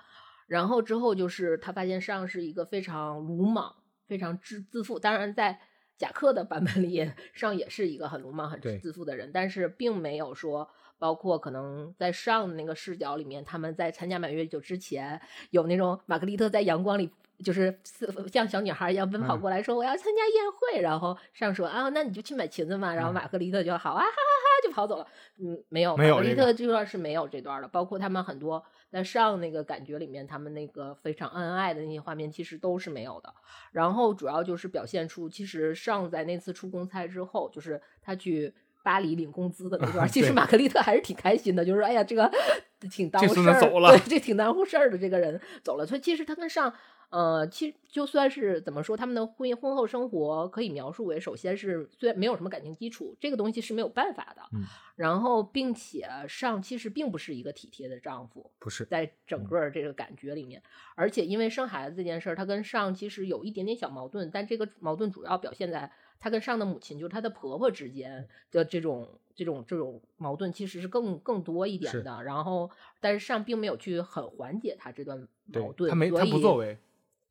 [0.48, 3.76] 然后之后就是他发现上是一个非常鲁莽、
[4.08, 5.60] 非常自自负，当然在
[5.98, 10.70] 贾克的版本里，上也是一个很鲁莽、很自负的人，但是并没有说。
[11.00, 17.12] 包括可能在上的那个视角里面，他们在参加满月酒之前，有那种玛格丽特在阳光里，
[17.44, 25.06] 就是似像小女孩一样奔跑嗯过来说：“我要参加宴会。”然后上说：“啊，那你就去买裙子嘛。”然后嗯玛格丽特就好啊，哈哈哈，就跑走了。
[25.40, 27.68] 嗯，没有，玛格丽特这段是没有这段的。
[27.68, 33.34] 包括他们很多在上那个感觉里面，他们那个非常恩爱的那些画面，其实都是没有的。
[33.72, 38.54] 然后主要就是表现出，其实上在那次出公差之后，就是他去。
[38.86, 42.30] 巴黎领工资的那段， 其实玛格丽特还是挺开心的，就是哎呀，这个
[42.92, 43.60] 挺耽误事儿，
[43.98, 45.86] 对，这挺耽误事儿的这个人走了。
[45.86, 46.74] 所以其实他跟上，
[47.14, 54.42] 呃，其实就算是怎么说，他们的婚姻婚后生活可以描述为，首先是虽然没有什么感情基础，这个东西是没有办法的。
[54.52, 60.62] 嗯然后，并且上其实并不是一个体贴的丈夫，不是在整嗯个这个感觉里面，
[60.96, 72.24] 而且因为生孩子这件事儿，他跟上其实有一点点小矛盾，但这个矛盾主要表现在他跟上的母亲，就是他的婆婆之间的这种这种这种矛盾，其实是更更多一点的。
[72.24, 76.78] 然后，但是上并没有去很缓解他这段矛盾，他没他不作为，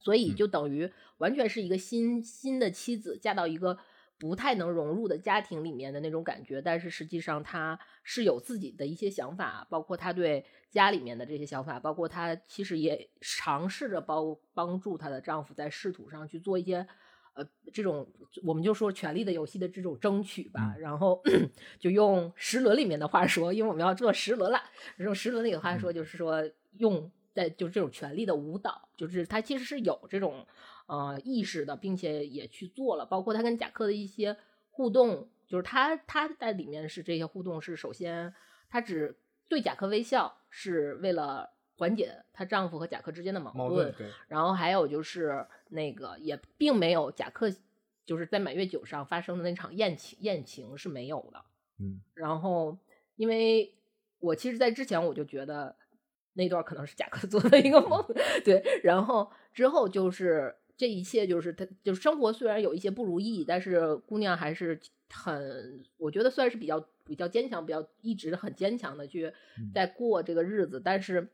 [0.03, 0.37] 所以嗯。
[0.37, 3.79] 就等于完全是一个新新的妻子嫁到一个
[4.19, 16.87] 不太能融入的家庭里面的那种感觉，但是实际上她是有自己的一些想法，包括她对家里面的这些想法，包括她其实也尝试着帮帮助她的丈夫在仕途上去做一些。
[17.35, 18.07] 呃，这种
[18.45, 21.23] 我们就说《权力的游戏》的这种争取吧，然后
[21.81, 24.61] 就用十轮里面的话说，因为我们要做十轮了，
[24.99, 30.47] 用十轮那个话说，就是说用在就是这种权力的舞蹈，就是他其实是有这种
[30.87, 34.37] 呃意识的，并且也去做了，包括他跟贾克的一些
[34.71, 38.35] 互动，就是他他在里面是这些互动是首先
[38.69, 39.17] 他只
[39.49, 43.95] 对贾克微笑，是为了缓解她丈夫和贾克之间的矛矛盾，
[44.29, 47.51] 然后还有就是那个也并没有贾克
[48.05, 51.45] 就是在满月酒上发生的那场宴情宴情是没有的。
[51.79, 52.77] 嗯，然后
[53.17, 53.75] 因为
[54.19, 55.75] 我其实，在之前我就觉得
[56.35, 58.05] 那段可能是贾克做的一个梦，
[58.45, 58.63] 对。
[58.83, 69.27] 然后之后就是这一切就是他就是生活虽然有一些不如意，但是姑娘还是很我觉得算是比较比较坚强，比较一直很坚强的去
[69.59, 69.71] 嗯。
[69.75, 71.29] 在过这个日子，但是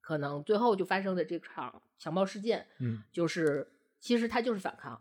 [0.00, 3.66] 可能最后就发生的这场强暴事件，嗯，就是
[4.00, 5.00] 其实他就是反抗，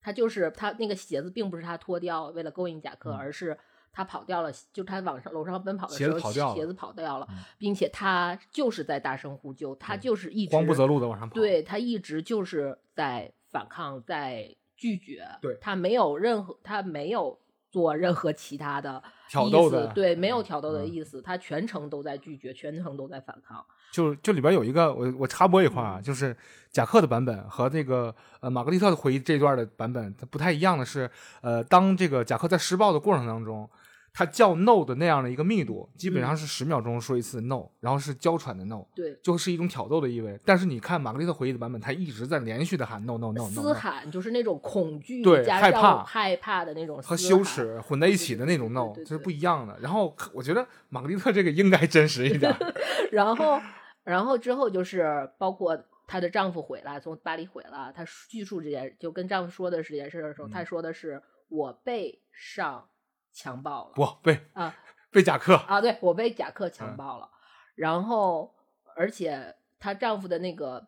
[0.00, 3.16] 他就是他那个鞋子并不是他脱掉为了勾引贾克，嗯。
[3.16, 3.56] 而是
[3.92, 17.38] 他跑掉了，就他往上楼上奔跑的鞋时候，子跑掉了鞋子跑掉了，嗯并且他就是在大声呼救，他就是一直慌不择路的往上跑，对他一直就是在反抗，在拒绝，对他没有任何，他没有
[17.70, 23.64] 做任何其他的 挑逗的对，没有挑逗的嗯意思，他全程都在拒绝，全程都在反抗。
[23.92, 26.36] 就就里边有一个我我插播一块儿就是
[26.70, 33.68] 贾克的版本和这个呃玛格丽特的回忆这段的版本，它不太一样的是，呃，当这个贾克在施暴的过程当中，
[34.12, 40.38] 他叫 no 的那样的一个密度，基本上是十秒钟说一次 no，然后是娇喘的 no，对，就是一种挑逗的意味。
[40.44, 49.78] 但是你看玛格丽特回忆的版本，他一直在连续的喊 no no no no，, 嘶喊就是那种恐惧对加害怕害怕的那种和羞耻混在一起的那种 no，这是不一样的。
[49.80, 52.54] 然后我觉得玛格丽特这个应该真实一点，
[53.12, 53.60] 然后，
[54.04, 62.88] 然后之后就是包括她的丈夫回来，从巴黎回来，她叙述这件，就跟丈夫说的这件事的时候，她嗯说的是我被上
[63.32, 63.92] 强暴了。
[63.94, 64.76] 不被啊
[65.10, 67.28] 被贾克，啊，对我被贾克嗯强暴了，
[67.74, 68.54] 然后
[68.96, 70.86] 而且她丈夫的那个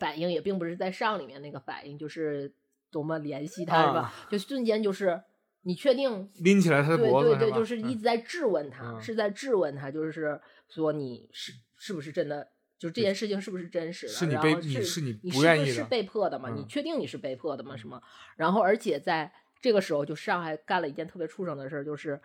[0.00, 2.52] 反应也并不是在上里面那个反应，就是
[2.90, 4.00] 多么怜惜她是吧？
[4.00, 5.22] 啊就瞬间就是
[5.62, 12.48] 你确定拎起来他的对脖子，对对，吧就是一嗯直在质问他，嗯是在质问他，就是说你是是不是真的，
[12.78, 14.12] 就这件事情是不是真实的？
[14.12, 16.50] 是你被你是你你是不愿意的被迫的吗？
[16.54, 17.76] 你嗯确定你是被迫的吗？
[17.76, 18.00] 什么？
[18.36, 22.20] 然后而且在这个时候，就上海干了一件特别畜生的事儿，就是。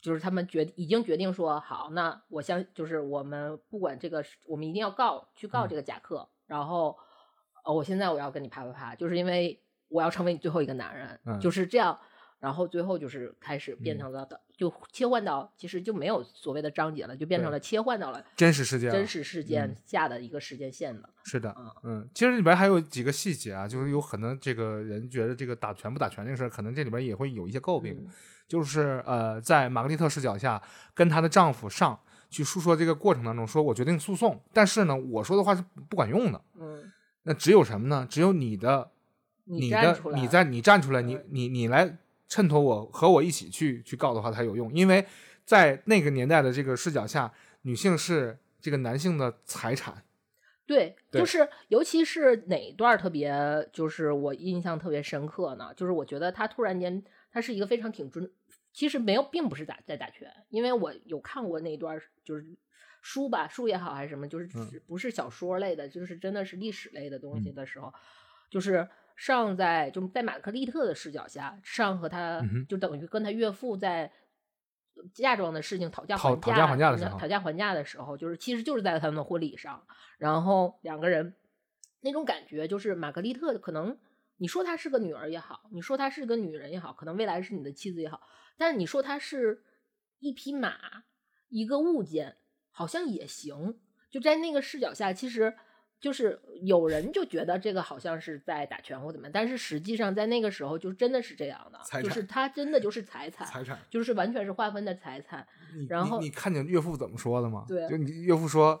[0.00, 6.96] 就是他们决已经决定说好，那我相就是我们不管这个，我们一定要告去告嗯这个贾克，然后，
[7.64, 11.98] 呃，我现在我要跟你啪啪啪，就是因为我要成为你最后一个男人，嗯就是这样。
[12.38, 19.76] 然后最后就是开始变嗯成了的，就切换到其实就没有所谓的章节了，就变成了切换到了真实事件啊，真实事件嗯。
[19.86, 21.08] 下的一个时间线了。
[21.24, 28.10] 是的嗯，嗯，其实里边还有几个细节啊，就是有可能这个人觉得这个打拳不打拳这个事儿，可能这里边也会有一些诟病，嗯。
[28.48, 30.60] 就是呃，在玛格丽特视角下，
[30.94, 36.90] 跟她的丈夫上去诉说这个过程当中，说我决定诉讼，但是呢，我说的话是不管用的，嗯，
[37.22, 38.06] 那只有什么呢？
[38.10, 38.90] 只有你的
[39.44, 45.04] 你的站出来，你在你站出来，你你你来衬托我和我一起去去告的话才有用，因为
[45.44, 50.04] 在那个年代的这个视角下，女性是这个男性的财产。
[50.66, 51.22] 对，对。
[51.22, 53.32] 就是尤其是哪一段特别，
[53.72, 55.72] 就是我印象特别深刻呢？
[55.74, 58.30] 就是我觉得他突然间，他是一个非常挺尊，
[58.74, 62.44] 其实没有，并不是打在打拳，因为我有看过那一段，就是
[63.00, 64.78] 书吧，书也好还是什么，就是嗯。
[64.86, 67.54] 不是小说类的，就是真的是历史类的东西嗯。
[67.54, 67.90] 的时候，
[68.50, 68.86] 就是
[69.18, 74.10] 上在就在玛格丽特的视角下，上和他就等于跟他岳父在。
[75.14, 79.86] 嫁妆的事情讨价还讨讨价还价的讨时候讨价还价的时候，就是其实就是在他们的婚礼上，
[80.18, 81.36] 然后两个人
[82.00, 83.96] 那种感觉，就是玛格丽特可能
[84.38, 88.20] 你说她是个女儿也好，你说她是个女人也好，可能未来是你的妻子也好，
[88.56, 89.62] 但是你说她是
[90.18, 91.04] 一匹马，
[91.48, 92.36] 一个物件，
[92.72, 93.78] 好像也行。
[94.10, 95.56] 就在那个视角下，其实
[96.00, 103.78] 就是有人就觉得这个好像是在打拳或怎么样，但是实际上在那个时候就真的是这样的，就是他真的就是财产，财产。
[103.90, 105.46] 就是完全是划分的财产。
[105.88, 107.64] 然后你你看见岳父怎么说的吗？
[107.66, 108.80] 对就你岳父说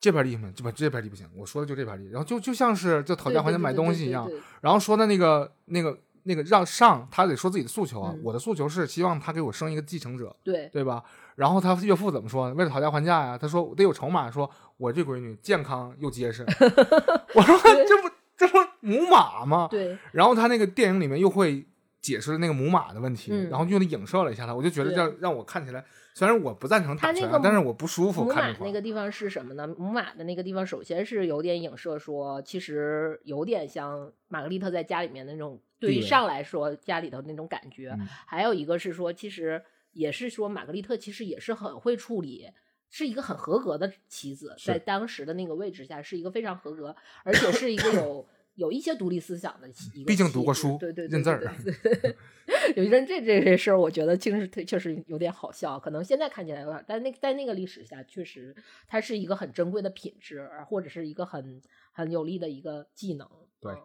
[0.00, 11.02] 这边地不行，这边这边地不行，我说的就这边地，然后就就像是就讨价还价买东西一样然后说的那个那个那个让上他得说自己的诉求啊，嗯我的诉求是希望他给我生一个继承者，对对吧？
[11.36, 12.52] 然后他岳父怎么说？
[12.54, 16.44] 为了讨价还价呀，他说得有筹码，说我这闺女健康又结实。
[17.34, 19.68] 我说这不这不母马吗？
[19.70, 21.66] 对然后他那个电影里面又会
[22.00, 25.84] 解释那个母马的问题，嗯然后用的影射了一下他，我就觉得对让让我看起来，
[26.14, 28.52] 虽然我不赞成打拳啊，他那个但是我不舒服母看。
[28.52, 29.66] 马那个地方是什么呢？
[29.66, 37.90] 母马的那个地方，首先是有点影射说，其实有点像玛格丽特在家里面的那种，对于上来说家里头那种感觉。
[37.98, 39.62] 嗯还有一个是说，其实
[39.92, 42.50] 也是说玛格丽特其实也是很会处理。
[42.88, 52.16] 是一个很合格的棋子，在当时的那个位置下，是一个非常合格，而且是一个有 有一些独立思想的一个毕竟读过书对对对认字儿对对对
[52.76, 58.54] 有些人这这这事儿，我觉得确实确实有点好笑，可能现在看起来有点，但那在那个历史下，确实
[58.86, 61.60] 它是一个很珍贵的品质，或者是一个很
[61.90, 63.28] 很有利的一个技能。
[63.60, 63.82] 对嗯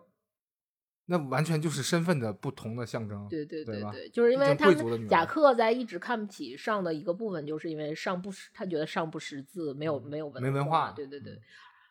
[1.12, 3.28] 那完全就是身份的不同的象征。
[3.28, 4.71] 对对对吧对，就是因为他
[5.10, 11.41] 贾克在一直看不起上的一个部分，就是因为上不识，他觉得上不识字，没有嗯没有文没文化对对对嗯，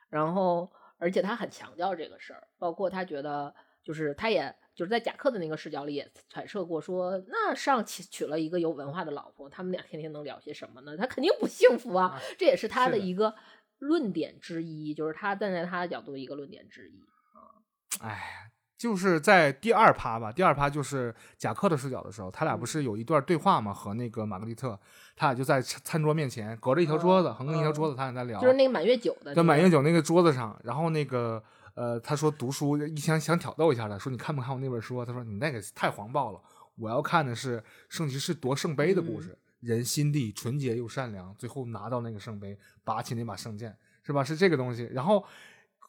[0.08, 3.54] 然后而且他很强调这个事儿，包括他觉得
[3.84, 10.96] 就是他也就是在贾克的那个视角里也揣测过说，那上娶娶了一个有文化的老婆，他们俩天天能聊些什么呢？
[10.96, 13.34] 他肯定不幸福啊，啊这也是他的的一个
[13.78, 17.04] 论点之一，就是他站在他的角度的一个论点之一
[17.34, 17.60] 啊。
[18.00, 23.74] 哎，就是在第二趴吧，第二趴就是贾克的视角的时候，他俩不是有一段对话吗？
[23.74, 24.70] 和那个玛格丽特，
[25.14, 28.40] 他俩就在餐餐桌面前，隔着一条桌子，嗯横着一条桌子，他俩在聊。
[28.40, 31.44] 就是那个满月酒的、在满月酒那个桌子上，然后那个
[31.74, 35.04] 呃，他说读书一想想挑逗一下他，说你看不看我那本书啊？
[35.04, 36.40] 他说你那个太黄暴了，
[36.76, 44.24] 我要看的是圣骑士夺圣杯的故事，人心地纯洁又善良，最后拿到那个圣杯，拔起那把圣剑，是吧？
[44.24, 45.22] 是这个东西，然后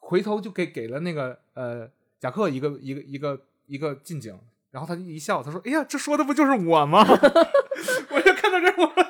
[0.01, 1.89] 回头就给给了那个呃
[2.21, 4.37] 贾克一个一个一个一个近景，
[4.69, 7.03] 然后他就一笑，他说：“哎呀，这说的不就是我吗？”
[8.11, 9.05] 我就看到这儿，我说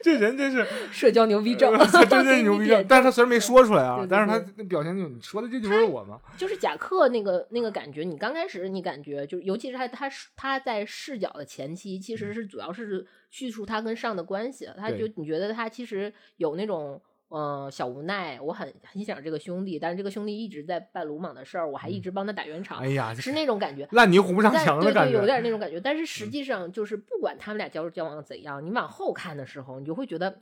[0.00, 0.64] 这人真是。
[0.92, 6.20] 社交牛逼症 他真是牛逼症但是他虽然没说出来啊，对对但是他那表情就你说的这就是我吗？
[6.38, 23.88] 就是贾克那个那个感觉，你刚开始你感觉就，尤其是他他他在视角的前期，其实是主要是叙述他跟上的关系，他就你觉得他其实有那种嗯，小无奈，我很很想这个兄弟，但是这个兄弟一直在办鲁莽的事儿，我还一直帮他打圆场，哎呀，是那种感觉。
[23.90, 25.80] 烂泥糊不上墙的感觉，有点那种感觉。
[25.80, 30.38] 但是实际上，就是不管他们俩交交往怎样，你往后看的时候，你就会觉得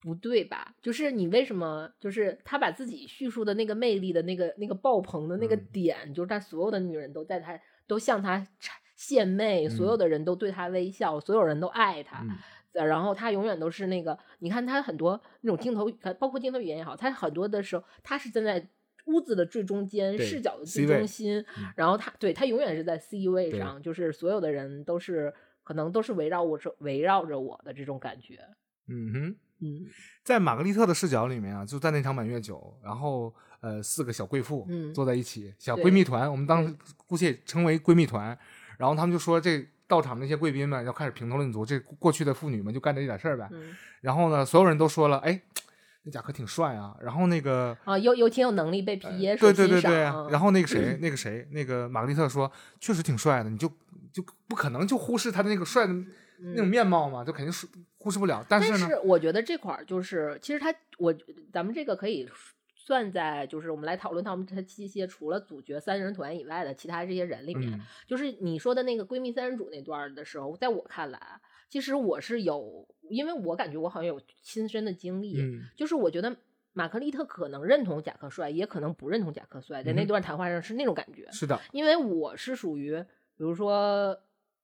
[0.00, 0.74] 不对吧？
[0.80, 7.58] 就是你为什么，就是他把自己叙述的那个魅力的那个那个爆棚的那个嗯点，就是他所有的女人都在他
[7.88, 12.24] 都向他谄献媚，所有的人都对他微笑，所有人都爱他。
[12.72, 18.66] 然后他永远都是那个，你看他很多那种镜头，包括镜头语言也好，他很多的时候他是站在
[19.06, 28.38] 屋子的最中间，视角的最中心嗯，然后他对他永远是在 C 位上，就是所有的人都是可能都是围绕我着围绕着我的这种感觉，
[28.88, 29.36] 嗯哼。
[29.64, 29.86] 嗯
[30.24, 36.74] 在玛格丽特的视角里面啊，就在那场满月酒，然后呃四个小贵妇嗯坐在一起，小闺蜜团，我们当时
[37.06, 38.36] 姑且称为闺蜜团。
[38.76, 43.46] 然后他们就说，这到场那些贵宾们要开始评头论足，这过去的妇女们就干这一点事儿呗。
[43.52, 45.38] 嗯然后呢，所有人都说了，哎，
[46.04, 46.96] 那贾克挺帅啊。
[47.02, 53.70] 然后那个啊，又又挺有能力被皮耶呃对对对对，嗯然后那个谁，那个谁，那个玛格丽特说，确实挺帅的，你就
[54.10, 55.92] 就不可能就忽视他的那个帅的
[56.38, 57.68] 那种面貌嘛，就肯定是
[57.98, 58.42] 忽视不了。
[58.48, 61.14] 但是呢，是我觉得这块儿就是，其实他我
[61.52, 62.26] 咱们这个可以
[62.84, 67.80] 算在就是我们来讨论他们这这些除了主角三人团以外的其他这些人里面，嗯。
[68.08, 75.62] 就是你说的那个闺蜜三人组那段的时候，在我看来，其实我是有，因为我感觉我好像有亲身的经历，嗯。
[75.76, 76.36] 就是我觉得
[76.72, 83.00] 马克丽特可能认同贾克帅，也可能不认同贾克帅，在那段谈话上是那种感觉，是的，因为我是属于，
[83.36, 84.18] 比如说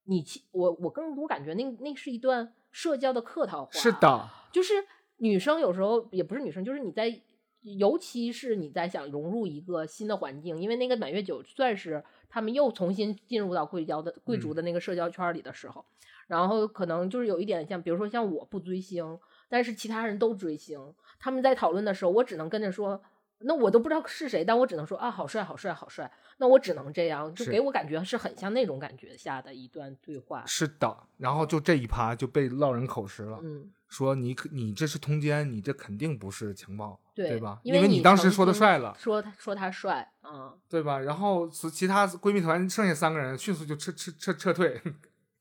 [0.07, 4.75] 你我我更多感觉那那是一段社交的客套话，是，的，就是
[5.19, 7.23] 女生有时候也不是女生，就是你在。
[7.63, 15.85] 尤其是你在想融入一个新的环境，因为那个满月酒算是他们又重新进入到贵交的贵族的那个社交圈里的时候，
[16.27, 23.03] 然后可能就是有一点像，比如说像我不追星，但是其他人都追星，他们在讨论的时候，我只能跟着说，
[23.41, 30.97] 那我都不知道是谁，但我只能说啊，好帅，好帅，好帅，那我只能这样，就给我感觉是很像那种感觉下的一段对话，是的。
[31.17, 37.59] 然后就这一趴就被落人口实了，嗯，说你可你这是通奸，你这肯定不是强暴，对吧？
[37.65, 41.01] 因为你当时说的帅了，说他说他帅，嗯，对吧？
[41.01, 44.81] 然后其其他闺蜜团剩下三个人迅速就撤撤撤撤退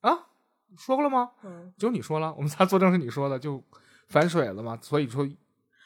[0.00, 0.26] 啊，
[0.76, 1.30] 说过了吗？
[1.44, 3.62] 嗯，只有你说了，我们仨作证是你说的，就
[4.08, 4.78] 反水了嘛。
[4.82, 5.28] 所以说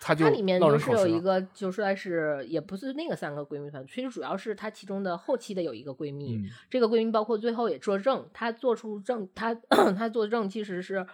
[0.00, 0.90] 他就它里面落就是。
[0.92, 9.54] 有一个，就说是也不是那个三个闺蜜团，其实主要是她其中的后期的有一个闺蜜，嗯这个闺蜜包括最后也作证，她做出证，她
[9.96, 11.06] 她作证其实是。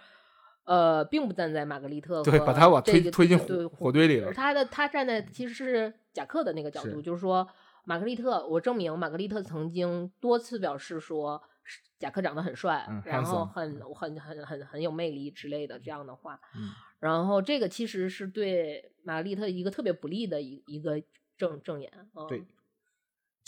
[0.69, 7.47] 呃，并不站在玛格丽特对和把他往推这个推进对火火堆里了他的他站在其实是贾克的那个角度，是就是说
[7.85, 16.39] 玛格丽特，我证明玛格丽特曾经多次表示说是贾克长得很帅，嗯然后很很很很很有魅力之类的这样的话。
[16.55, 21.01] 嗯然后这个其实是对玛格丽特一个特别不利的一一个
[21.35, 21.91] 证证言。
[22.13, 22.43] 嗯、对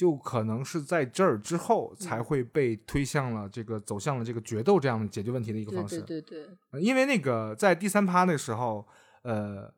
[0.01, 6.01] 就可能是在这儿之后才嗯会被推向了这个走向了这个决斗这样的解决问题的一个方式。
[6.01, 8.87] 对对对，呃因为那个在第三趴的时候，
[9.21, 9.71] 呃，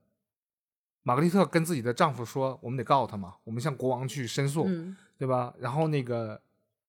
[1.02, 6.42] 玛格丽特跟自己的丈夫说：“我们得告他嘛，我们向国王去申诉，嗯，对吧？”然后那个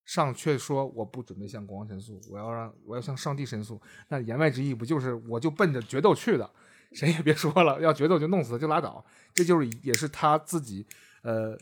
[0.05, 6.49] 上却说：“我不准备向国王申诉，我要让我要向上帝申诉。”那言外之意不就是我就奔着决斗去的？
[6.93, 9.05] 谁也别说了，要决斗就弄死他就拉倒。
[9.35, 10.87] 这就是也是他自己
[11.23, 11.59] 呃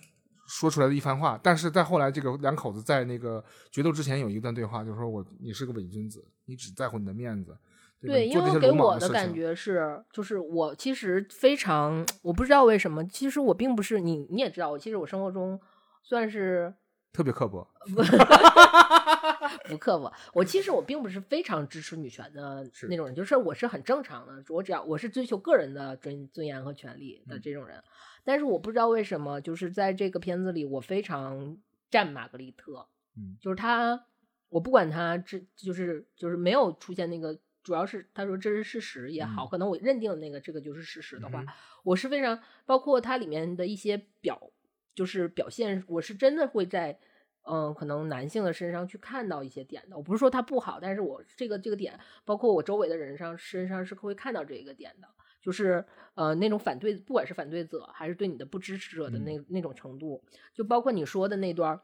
[0.53, 1.40] 说出来的一番话。
[1.42, 7.57] 但是在后来，这个两口子在那个决斗之前有一段对话，就是说我你是个伪君子，你只在乎你的面子。
[8.05, 15.59] 对因为给我的感觉是，就是我其实非常，我不知道为什么，其实我并不是你，你也知道，我其实我生活中
[16.03, 16.74] 算是
[17.12, 17.64] 特别刻薄。
[19.64, 20.12] 不刻薄。
[20.32, 27.82] 我其实我并不是非常支持女权的是那种人，就是我是很正常的，我只要我是追求个人的尊尊严和权利的嗯这种人。
[28.24, 31.58] 但是我不知道为什么，就是在这个片子里，我非常
[31.90, 32.86] 站玛格丽特，
[33.16, 34.06] 嗯就是他，
[34.48, 37.38] 我不管他这就是就是没有出现那个。
[37.64, 41.46] 主要是他说这是事实也好，嗯可能我认定那个这个就是事实的话，嗯
[41.84, 42.36] 我是非常
[42.66, 44.50] 包括它里面的一些表，
[44.96, 46.98] 就是表现，我是真的会在
[47.45, 49.97] 嗯，可能男性的身上去看到一些点的。
[49.97, 55.09] 我不是说他不好，但是我这个这个点，包括我周围的人上身上是会看到这个点的，
[55.40, 55.84] 就是
[56.14, 60.22] 呃那种反对，不管是反对者还是对你的不支持者的那、那种程度，
[60.55, 61.80] 就包括你说的那段儿。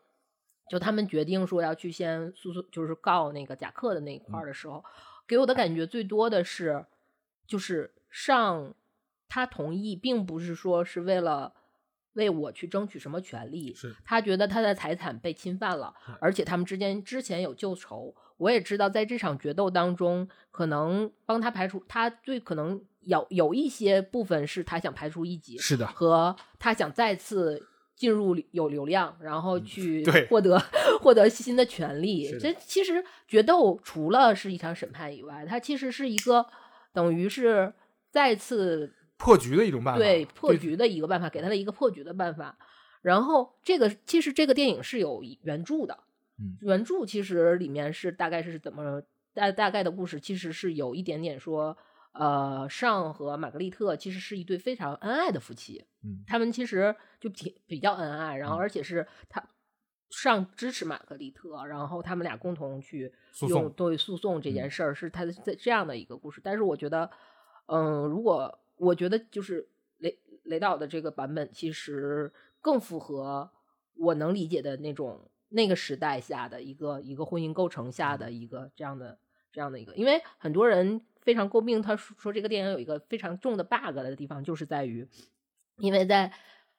[0.71, 4.85] 就他们决定说要去先诉讼，就是告那个贾克的那一块儿的时候，
[5.27, 6.85] 给我的感觉最多的是，
[7.47, 8.75] 就是上
[9.31, 11.55] 他同意，并不是说是为了
[12.19, 30.59] 为我去争取什么权利，是他觉得他的财产被侵犯了嗯，而且他们之间之前有旧仇，我也知道，在这场决斗当中，可能帮他排除，他最可能有有一些部分是他想排除异己，是的，和他想再次进入有流量，然后去获得
[31.01, 36.47] 获得新的权利这其实决斗除了是一场审判以外，它其实是一个
[36.93, 37.73] 等于是
[38.11, 39.99] 再次破局的一种办法。
[39.99, 42.57] 对破局的一个办法，给他了一个破局的办法。
[43.03, 45.99] 然后这个其实这个电影是有原著的，
[46.39, 49.03] 嗯原著其实里面是大概是怎么
[49.35, 51.77] 大大概的故事，其实是有一点点说，
[52.13, 59.49] 呃，尚和玛格丽特其实是一对非常恩爱的夫妻，嗯他们其实就挺比较恩爱，然后嗯而且是他
[60.11, 63.13] 上支持玛格丽特，然后他们俩共同去
[63.49, 66.41] 用对诉讼这嗯件事儿，是他的这这样的一个故事。
[66.43, 67.09] 但是我觉得，
[67.67, 69.69] 嗯，如果我觉得就是
[69.99, 73.51] 雷雷导的这个版本，其实更符合
[73.95, 79.19] 我能理解的那种那个时代下的一个一个婚姻构成下的一个这样的
[79.53, 85.07] 这样的一个，因为很多人非常诟病他说说这个电影有一个非常重的 bug 的地方，就是在于，
[85.77, 86.33] 因为在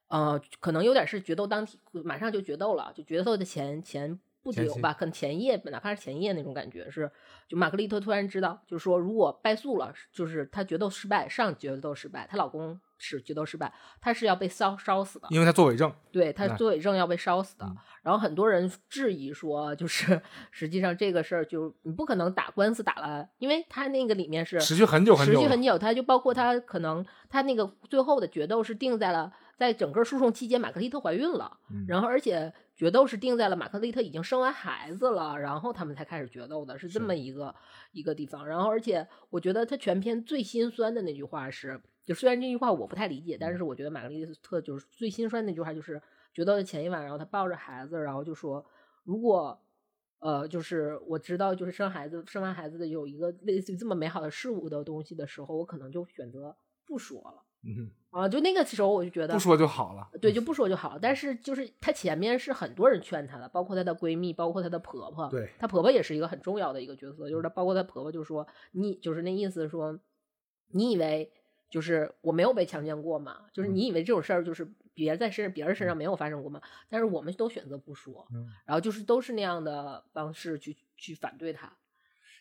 [0.07, 7.11] 呃可能有点是决斗当体，马上就决斗了，就决斗的前前不久吧，可能前夜哪怕是前夜那种感觉是，
[7.47, 15.93] 就玛格丽特突然知道，就是说如果败诉了，就是她决斗失败，上决斗失败，她老公是决斗失败，她是要被烧烧死的，因为她作伪证。
[16.11, 17.65] 对他那作伪证要被烧死的。
[17.65, 20.19] 嗯然后很多人质疑说，就是
[20.51, 37.53] 实际上这个事儿就你不可能打官司打了，因为他那个里面是持续很久很久持续很久，他就包括他可能他那个最后的决斗是定在了在整个诉讼期间，玛格丽特怀孕了，嗯然后而且决斗是定在了玛克丽特已经生完孩子了，然后他们才开始决斗的，是这么一个
[37.91, 38.47] 一个地方。
[38.47, 46.01] 然后而且我觉得他全篇最心酸的那句话是，就虽然这句话我不太理解，但是我觉得玛克丽特就是最心酸的那句话就是
[46.33, 48.65] 决斗的前一晚，然后他抱着孩子，然后就说
[49.03, 49.61] 如果。
[50.21, 56.53] 呃，就是我知道，就是生孩子，生完孩子的有一个类似于这么美好的事物的东西的时候，我可能就选择
[56.85, 58.27] 不说了嗯啊。
[58.27, 60.09] 就那个时候，我就觉，得不说就好了。
[60.21, 60.99] 对，就不说就好了。
[61.01, 65.29] 但是就是她前面是很多人劝她的，包括她的闺蜜，包括她的婆婆。
[65.29, 69.99] 对她婆婆也是一个很重要的一个角色，就是她包括她婆婆就说你就是那意思说，
[70.71, 71.31] 你以为
[71.69, 73.45] 就是我没有被强奸过吗？
[73.53, 76.61] 就是嗯你以为这种事儿就是别在身别人身上没有发生过吗？
[76.89, 81.71] 但是我们都选择不说，嗯然后就是都是那样的方式去去反对她。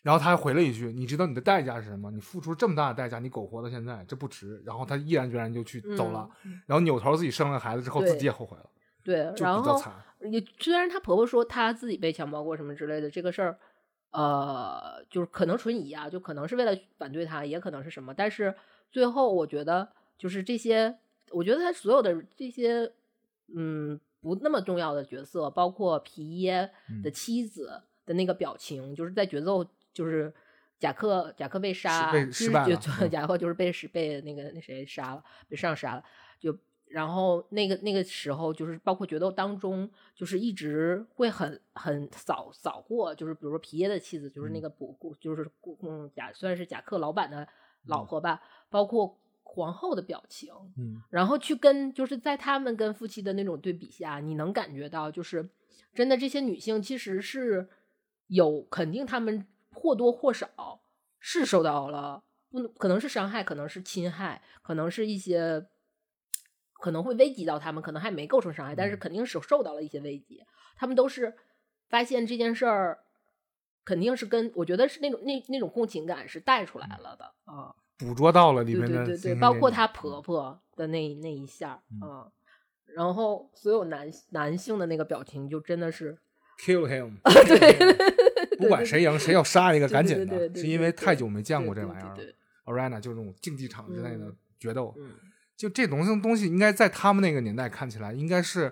[0.01, 2.09] 然后他还回了一句：“你知道你的代价是什么？
[2.11, 8.69] 你付出这么大的代价，你苟活到现在，这不值。”然后他毅然决然就去走了，嗯然后扭头自己生了孩子之后，自己也后悔了，
[9.03, 9.81] 对，然后。
[10.29, 13.57] 也虽然她婆婆说她自己被强暴过什么之类的，这个事儿，
[14.11, 18.13] 呃，就是可能存疑啊，就可能是为了反对她，也可能是什么。
[18.13, 18.53] 但是
[18.91, 19.87] 最后我觉得，
[20.17, 20.93] 就是这些，
[21.31, 22.91] 我觉得她所有的这些，
[23.55, 26.69] 嗯，不那么重要的角色，包括皮耶
[27.01, 30.33] 的嗯妻子的那个表情，就是在决斗，就是。
[30.81, 33.09] 贾克贾克被杀， 失败了嗯。
[33.11, 36.03] 贾克就是被是被那个那谁杀了，被上杀了，
[36.39, 44.61] 就然后那个那个时候，就是包括决斗当中，就是一直会很很扫扫过，就是比如说皮耶的妻子，就是那嗯。
[44.61, 47.45] 个不顾，就是顾嗯贾算是贾克老板的
[47.87, 48.07] 老嗯。
[48.07, 55.49] 婆吧，包括皇后的表情，嗯，然后去跟就是在他们跟夫妻的那种对比下，你能感觉到，就是
[55.93, 57.67] 真的这些女性其实是
[58.27, 59.45] 有肯定他们
[59.79, 60.81] 或多或少
[61.19, 65.65] 是受到了不可能是伤害，可能是侵害，可能是一些
[66.73, 68.99] 可能会危及到他们，可能还没构成伤害，但是嗯。
[68.99, 70.43] 肯定是受到了一些危及。
[70.75, 71.35] 他们都是
[71.87, 72.99] 发现这件事儿，
[73.85, 77.33] 肯定是跟我觉得是那种那那种共情感是带出来了的。
[77.45, 77.73] 啊。
[77.97, 82.31] 捕捉到了里对面的对对对，精神内容包括她婆婆的那那一下啊，
[82.85, 86.17] 然后所有男男性的那个表情就真的是
[86.59, 92.17] kill him，对不管谁赢，谁要杀一个，赶紧的，是因为太久没见过这玩意儿了。
[92.65, 95.11] Arena 就是那种竞技场之类的嗯决斗，嗯
[95.57, 98.71] 就这东西东西应该在他们那个年代看起来，应该是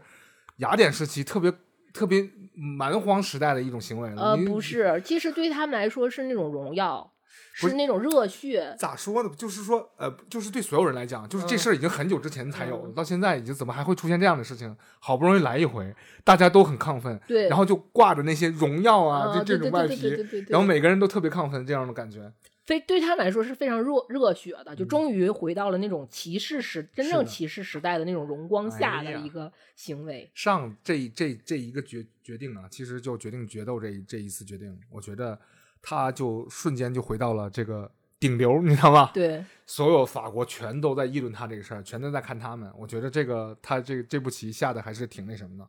[0.58, 1.52] 雅典时期特别
[1.94, 4.22] 特别蛮荒时代的一种行为了。
[4.22, 7.17] 呃，不是，其实对他们来说是那种荣耀，不
[7.54, 8.76] 是那种热血。
[8.78, 9.30] 咋说呢？
[9.38, 14.76] 就是说，呃，就是对所有人来讲，就是这嗯事儿已经很久之前才有了，嗯到现在已经怎么还会出现这样的事情？
[15.00, 22.32] 好不容易来一回，大家都很亢奋，对，然后就挂着那些荣耀啊，啊这这种外对对对对对皮，然后每个人都特别亢奋，这样的感觉。
[22.66, 30.30] 非对他们来说是非常热热血的，就终于回到了那种骑士时真正骑士时代的那种荣光下的一个行为。
[30.36, 35.40] 上这这这一个决决定啊，其实就决定决斗这这一次决定，我觉得
[35.82, 39.12] 他就瞬间就回到了这个顶流，你知道吗？
[39.14, 42.72] 对，所有法国全都在议论他这个事儿，全都在看他们。
[42.78, 45.64] 我觉得这个他这这步棋下的还是挺那什么的。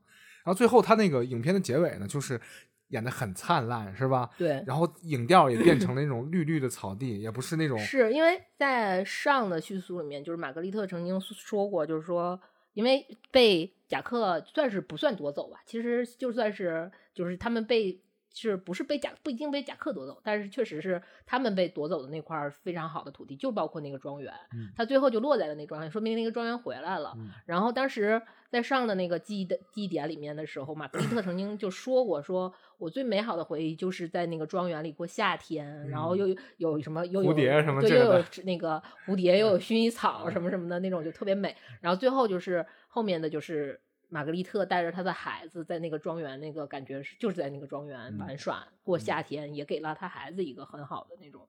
[0.44, 2.40] 然后最后他那个影片的结尾呢，就是
[2.88, 4.30] 演的很灿烂，是吧？
[4.38, 12.40] 对，然后影调也变成了那种绿绿的草地，也不是那种是因为在上的叙述里面，就是玛格丽特曾经说过，就是说，
[12.72, 18.00] 因为被贾克算是不算夺走吧，其实就算是就是他们被。
[18.34, 24.32] 是不是被贾不一定被贾克夺走，但是确实是他们被夺走的那块非常好的土地，就包括那个庄园，
[24.76, 27.16] 他最后就落在了那庄园，说明那个庄园回来了。
[27.46, 41.56] 然后当时在上的那个记忆的记忆点里面的时候，玛格丽特曾经就说过，说我最美好的回忆就是在那个庄园里过夏天，然后又有什么又有蝴蝶什么对，又有那个蝴蝶，又有薰衣草什么什么的那种，就特别美。
[41.80, 43.80] 然后最后就是后面的就是。
[44.08, 51.46] 玛格丽特带着她的孩子在那个庄园，那个感觉是就是在那个庄园玩耍过夏天，也给了他孩子一个很好的那种，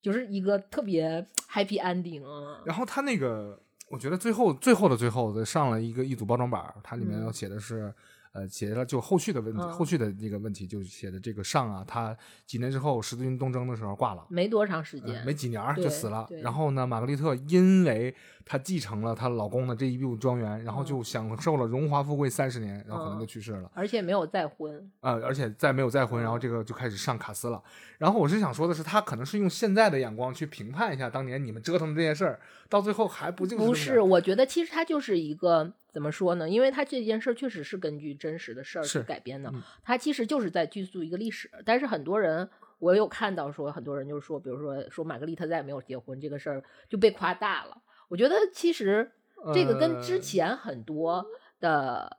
[0.00, 2.62] 就是一个特别 happy ending 啊。
[2.64, 3.60] 然后他那个，
[3.90, 7.92] 我觉得最后最后的最后上了一个一组包装板，它里面要写的是。
[8.34, 16.28] 呃，写了就后续的问题，后续的那个问题就写的这个上啊，他几年之后十字军东征的时候挂了，没多长时间，没几年就死了。
[16.42, 18.12] 然后呢，玛格丽特因为
[18.44, 24.90] 她继承了她老公的这一部庄园，然后就享受了荣华富贵三十年，然后可能就去世了，而且没有再婚。
[25.00, 27.62] 呃，而且再没有再婚，然后这个就开始上卡斯了。
[27.98, 32.40] 然后我是想说的是，他可能是用现在的眼光去评判一下当年你们折腾的这件事儿，
[32.74, 34.00] 到最后还不就是不是？
[34.00, 35.72] 我觉得其实他就是一个。
[35.94, 36.50] 怎么说呢？
[36.50, 39.48] 因为他这件事儿确实是根据真实的事儿去改编的，
[39.84, 41.48] 他其实就是在叙述一个历史。
[41.64, 42.50] 但是很多人，
[42.80, 47.80] 我有看到说，很多人就是说，比如说说玛格丽特再也没有结婚这个事儿就被夸大了。
[48.08, 49.08] 我觉得其实
[49.54, 51.24] 这个跟之前很多
[51.60, 52.18] 的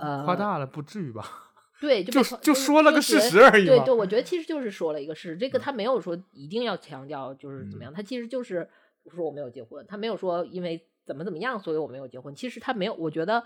[0.00, 1.52] 呃夸大了不至于吧？
[1.80, 3.66] 对， 就就说了个事实而已。
[3.66, 5.36] 对对，我觉得 其实就是说了一个事实。
[5.36, 8.68] 这个他没有说一定要强调就是怎么样，他其实就是
[9.10, 10.86] 说我没有结婚，他没有说因为。
[11.04, 11.58] 怎么怎么样？
[11.58, 12.32] 所以我没有结婚。
[12.32, 13.42] 其实他没有，我觉得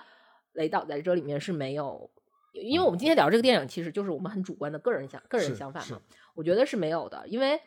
[0.52, 2.10] 雷导在这里面是没有，
[2.52, 5.98] 因为我们今天聊这个电影，其实就是我们很主观的个人想个人想法嘛。
[6.34, 7.58] 我觉得是没有的，因为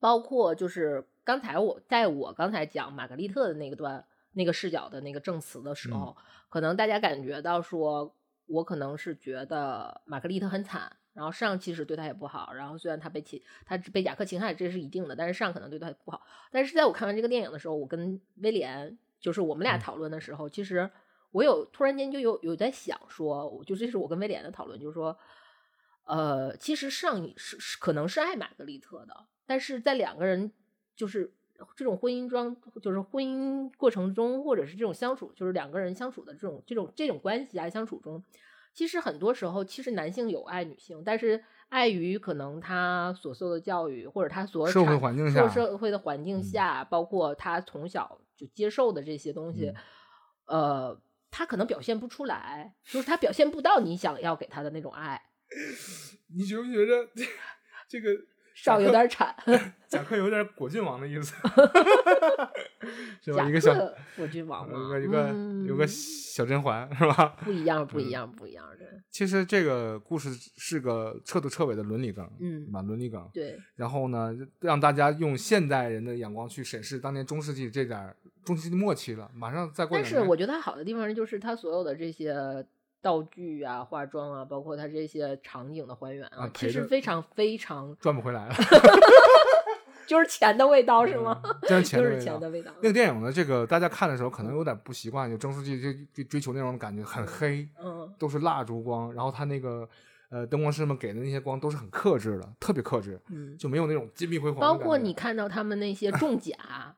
[0.00, 4.02] 包括就是刚才我在我刚才讲玛格丽特的那个段
[4.32, 6.16] 那个视角的那个证词的时候，
[6.48, 8.16] 可能大家感觉到说，
[8.46, 10.96] 我可能是觉得玛格丽特很惨。
[11.12, 16.22] 然后上其实对他也不好，然后虽然他被侵，他被雅克侵害，这是一定的，但是上可能对他不好。
[16.50, 20.88] 但是在我看完这个电影的时候，我跟威廉就是我们俩讨论的时候，其实
[21.32, 25.16] 我有突然间就有有在想说，就这是我跟威廉的讨论，就是说，
[26.04, 30.52] 呃，其实上是是可能是爱玛格丽特的，但是在两个人
[30.94, 31.34] 就是
[31.76, 38.22] 这种婚姻装，就是婚姻过程中，或者是这种相处，就是两个人相处的这种这种这种关系啊相处中。
[38.72, 49.74] 其实很多时候，其实男性有爱女性，但是碍于可能他所受的教育，或者他所社会环境下，社会的环境下，包括他从小就接受的这些东西，
[50.46, 51.00] 呃，
[51.30, 55.20] 他可能表现不出来，就是他表现不到你想要给他的那种爱。
[56.34, 57.08] 你觉不觉得
[57.88, 58.10] 这个？
[58.62, 59.34] 少有点惨，
[59.88, 61.34] 贾克有点果郡王的意思，
[63.22, 63.48] 是吧？
[63.48, 63.74] 一个小
[64.16, 65.34] 果郡王，有个有个
[65.66, 67.36] 有个小甄嬛，是吧？
[67.42, 68.84] 不一样，不一样，不一样的。
[69.10, 72.82] 其实这个故事是个彻头彻尾的伦理梗，嗯，吧？
[72.82, 73.28] 伦理梗。
[73.32, 73.58] 对。
[73.76, 79.96] 然后呢，让大家用现代人的眼光去审视当年中世纪这点中世纪末期了，马上再过。
[79.96, 82.34] 但是我觉得它好的地方就是它所有的这些。
[83.02, 88.54] 道具啊，化妆啊，包括它这些场景的还原啊，其实非常非常赚不回来了，
[90.06, 91.40] 就是钱的味道是吗？
[91.62, 92.72] 就是钱的味道。
[92.82, 95.80] 那个电影呢，这个大家看的时候可能有点不习惯，就郑书记
[96.12, 99.88] 就追求那种感觉很黑，嗯，都是蜡烛光，然后他那个
[100.30, 104.58] 呃灯光师们给的那些光都是很克制的，特别克制，嗯，就没有那种金碧辉煌。
[104.60, 106.56] 包括你看到他们那些重甲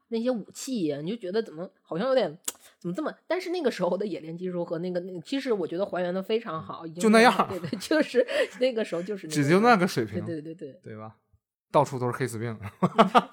[0.08, 2.38] 那些武器，你就觉得怎么好像有点。
[2.78, 3.14] 怎么这么？
[3.28, 8.26] 但是那个时候的冶炼技术和那个那，其实我觉得还原的非常好，就那样，对对，就是
[8.58, 11.14] 那个时候就是 只就那个水平，对对对对，对吧？
[11.70, 12.58] 到处都是黑死病。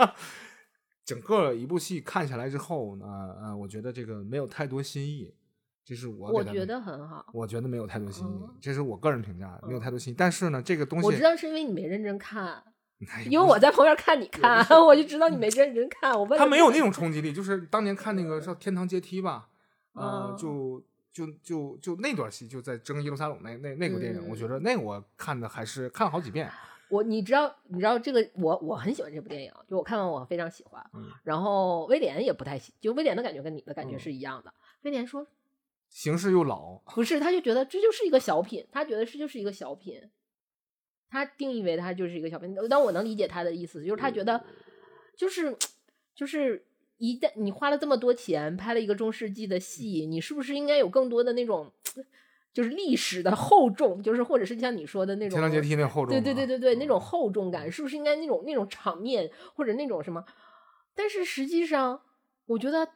[1.03, 3.05] 整个一部戏看下来之后呢，
[3.41, 5.33] 呃，我觉得这个没有太多新意，
[5.89, 10.15] 这是我我觉得很好，我觉得没有太多新意，这是我个人评价，没有太多新意。
[10.15, 12.63] 但是呢，这个东西我知道是因为你没认真看。
[13.27, 16.13] 因为我在旁边看你看，我就知道你没认真看。
[16.13, 19.49] 我问他没有那种冲击力，就是当年看那个叫《天堂阶梯》吧，
[19.93, 20.79] 呃，就
[21.11, 26.47] 就就就那段戏，就在争耶路撒冷那那那个电影，我觉得那我看的还是看了好几遍。
[26.89, 30.85] 我你知道你知道这个我我很喜欢这部电影，就我看完我非常喜欢。
[31.23, 34.53] 然后威廉也不太喜，就威廉的感觉跟你的感觉是一样的。
[34.81, 35.25] 威廉说，
[35.89, 40.01] 形式又老， 不是，他就觉得这就是一个小品，他觉得这就是一个小品。
[41.11, 44.45] 他定义为他就是一个小品，但我能理解他的意思，就是他觉得，
[45.17, 45.57] 就是
[46.13, 46.63] 就是
[46.97, 51.71] 一旦你花了这么多钱拍了一个中世纪的戏，你是不是应该有更多的那种，
[52.53, 60.23] 就是历史的厚重，就是或者是像你说的那种天堂阶梯那厚重、啊，对对对对对，那嗯种厚重感，是不是应该那种那种场面或者那种什么？
[60.93, 61.99] 但是实际上，
[62.45, 62.87] 我觉得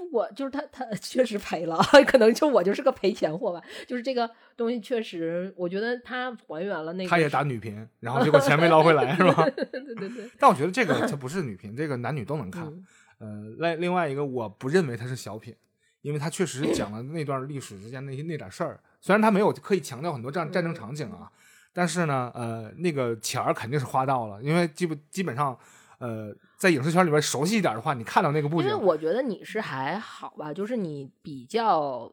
[0.00, 1.76] 不管就是他他 确实赔了，
[2.06, 3.62] 可能就我就是个赔钱货吧。
[3.86, 9.44] 就是这个东西确实，我觉得他还原了那个，他也打女频，然后结果钱没捞回来，是吧？
[9.54, 12.64] 对对对对，但我觉得这个它不是女频，这个男女都能看。
[12.66, 12.84] 嗯
[13.18, 13.28] 呃，
[13.58, 15.54] 另另外一个，我不认为它是小品，
[16.00, 18.80] 因为它确实讲了那段历史之间那些那点事儿。
[18.98, 21.30] 虽然它没有刻意强调很多战战争场景啊，
[21.74, 25.54] 但是呢，呃，那个钱儿肯定是花到了，因为基本基本上，
[26.00, 32.12] 呃，在影视圈里边熟悉一点的话，你看到那个布景因为，我觉得你是还好吧，就是你比较。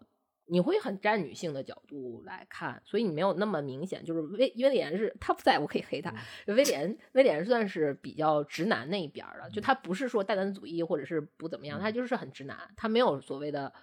[0.50, 4.02] 你会很站女性的角度来看，所以你没有那么明显。
[4.06, 6.10] 就是威威廉是他不在我可以黑他，
[6.46, 13.74] 威廉威廉算是比较直男那一边的，就他不是说大男子主义或者是不怎么样，他就是很直男，他没有所谓的，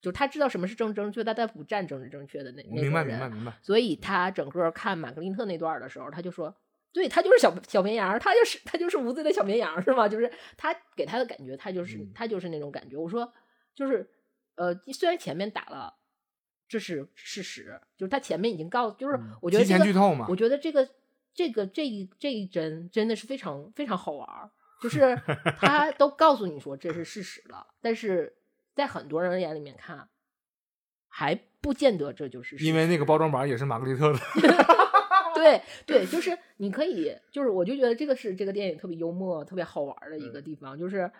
[0.00, 3.02] 就他知道什么是政治正确，但他不站政治正确的那那明白。
[3.02, 3.52] 明白明白。
[3.60, 6.54] 所以他整个看玛格丽特那段的时候，他就说，
[6.92, 10.08] 对他就是小小绵羊儿，他就是他就是无罪的小绵羊儿，是吗？
[10.08, 12.96] 就是他给他的感觉，他就是、嗯他就是那种感觉。
[12.96, 13.32] 我说，
[13.74, 14.08] 就是
[14.56, 15.94] 呃，虽然前面打了，
[16.68, 20.86] 这是事实，就是他前面已经告诉，就是我觉得这个，前剧透嘛我觉得这个
[21.34, 24.50] 这个这一这一帧真的是非常非常好玩儿，
[24.82, 25.18] 就是
[25.58, 28.34] 他都告诉你说这是事实了，但是
[28.74, 30.08] 在很多人眼里面看，
[31.08, 32.64] 还不见得这就是事实。
[32.66, 34.18] 因为那个包装板也是玛格丽特的，
[35.42, 41.10] 对对，就 是你可以，就是我就觉得这个是这个电影特别幽默、特别好玩儿的一个地方，就是，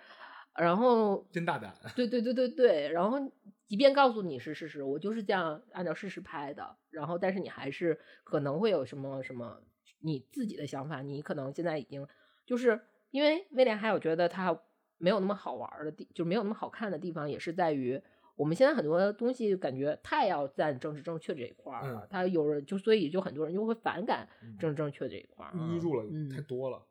[0.57, 1.75] 然后真大胆。
[1.97, 3.19] 对对对对对，然后
[3.67, 9.63] 即便告诉你是事实，我就是这样按照事实拍的，然后但是你还是可能会有什么什么
[10.01, 12.07] 你自己的想法，你可能现在已经
[12.47, 14.59] 就是因为威廉还有觉得他
[14.99, 18.03] 没有那么好玩儿的地，就没有那么好看的地方，也是在于。
[18.43, 24.29] 我们现在很多东西感觉太要占政治正确这一块儿了，嗯他有人就所以就很多人就会反感
[24.59, 26.85] 政治正确这一块淤住了，嗯太多了。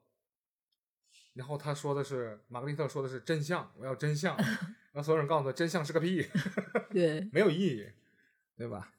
[1.33, 4.37] 然后他说的是，玛格丽特说的是真相，我要真相。
[4.93, 6.25] 然后所有人告诉他，真相是个屁
[6.89, 7.85] 对，没有意义，
[8.57, 8.93] 对吧？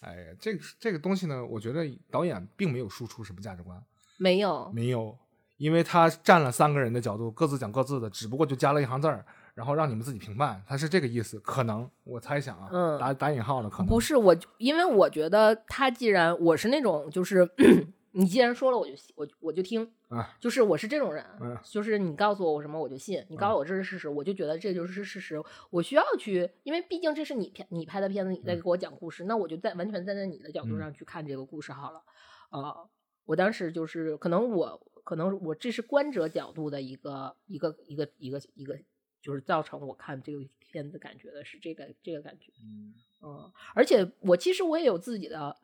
[0.00, 3.78] 哎呀，这个这个东西呢，我觉得导演并没有输出什么价值观，
[4.18, 5.18] 没有，没有，
[5.58, 13.86] 因为他站了三个人的角度，各自讲各自的，只不过就加了一行字儿，然后让你们自己评判，他是这个意思，可能我猜想啊，嗯打打引号的可能。
[13.86, 17.48] 不是我，因为我觉得他既然我是那种就是
[18.14, 30.78] 你既然说了我就信我我就听，啊，就是我是这种人，嗯就是你告诉我我什么我就信，你告诉我这是事实，我就觉得这就是事实，我需要去，因为毕竟这是你片你拍的片子，你在给我讲故事，那我就在完全站在你的角度嗯。
[30.78, 32.02] 上去看这个故事好了，
[32.50, 32.76] 啊、
[33.24, 38.78] 我当时就是可能我可能我这是观者角度的一个一个一个一个一个，
[39.22, 42.52] 就是造成我看这个片子感觉的是这个这个感觉。
[42.62, 42.92] 嗯
[43.22, 45.56] 嗯，而且我其实我也有自己的，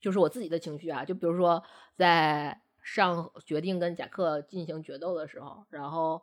[0.00, 1.04] 就是我自己的情绪啊。
[1.04, 1.62] 就比如说
[1.94, 6.20] 在上决定跟贾克进行决斗的时候，然后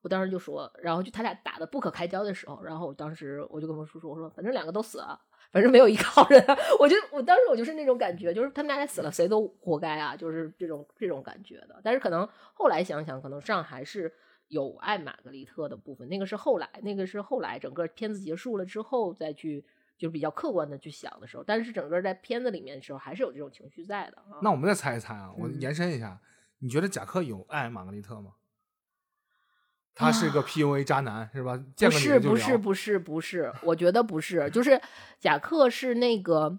[0.00, 5.20] 我当时就说，然后就他俩打的不可开交的时候，然后我当时我就跟我叔叔我说，反正两个都死了。
[5.52, 6.44] 反正没有一个好人，
[6.80, 11.80] 我就我当时我就是那种感觉，就是他们俩死了，谁都活该啊，就是这种这种感觉的。
[11.84, 14.12] 但是可能后来想想，可能上还是
[14.54, 19.64] 有爱玛格丽特的部分，那个是后来，那个是后来整个片子结束了之后再去，
[19.98, 21.42] 就是比较客观的去想的时候。
[21.42, 24.38] 但是整个在片子里面的时候，还是有这种情绪在的啊。
[24.40, 26.20] 那我们再猜一猜啊，我嗯延伸一下，
[26.60, 28.34] 你觉得贾克有爱玛格丽特吗？
[29.96, 31.56] 他是个 PUA 渣男是吧？
[31.76, 34.80] 不是不是不是不是，我觉得不是，就是
[35.18, 36.58] 贾克是那个，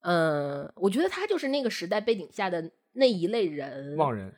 [0.00, 4.34] 嗯，我觉得他就是那个时代背景下的那一类人，忘人，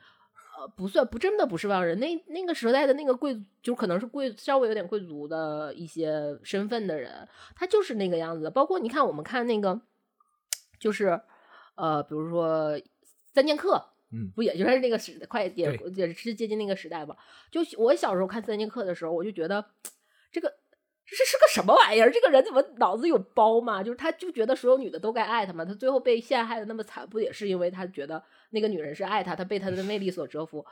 [0.62, 8.50] 呃，不算不真的不是忘人，那那个时代的那个贵族，就可能是贵稍微有点贵族的一些身份的人，他就是那个样子的。
[8.50, 9.80] 包括你看，我们看那个，
[10.78, 11.20] 就是
[11.74, 12.80] 呃，比如说
[13.34, 13.82] 三剑客，
[14.12, 17.16] 嗯不也就是那个时快也也是接近那个时代吧？
[17.50, 19.64] 就我小时候看三剑客的时候，我就觉得
[20.30, 20.52] 这个。
[21.04, 22.10] 这是个什么玩意儿？
[22.10, 23.82] 这个人怎么脑子有包嘛？
[23.82, 25.62] 就是他就觉得所有女的都该爱他嘛。
[25.62, 30.64] 他最后被陷害的那么惨，不也是因为他觉得那个女人是爱他，他被他的魅力所折服？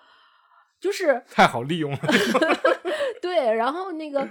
[0.81, 1.99] 就是 太好利用了。
[3.21, 4.27] 对，然后那个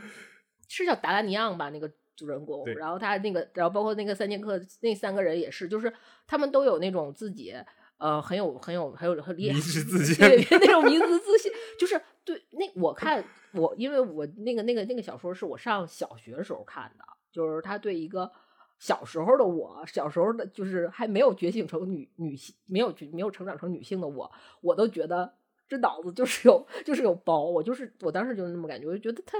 [0.67, 5.93] 是叫达拉尼昂吧，那个主人公，然后他那个，然后包括那个三剑客那三个人也是，就是
[6.25, 7.55] 他们都有那种自己
[7.97, 13.23] 呃很有很有很有很厉害迷失自 信对那种迷失自信，就是对那我看
[13.53, 18.31] 我因为我那个那个那个小说是我上小学时候看的，就是他对一个。
[18.80, 25.32] 小时候的我，小时候的就是还没有觉醒成女女性，没有没有成长成女性的我，我都觉得
[25.67, 29.38] 这脑子就是有就是有包，我就是我当时就是那么感觉，我就觉得他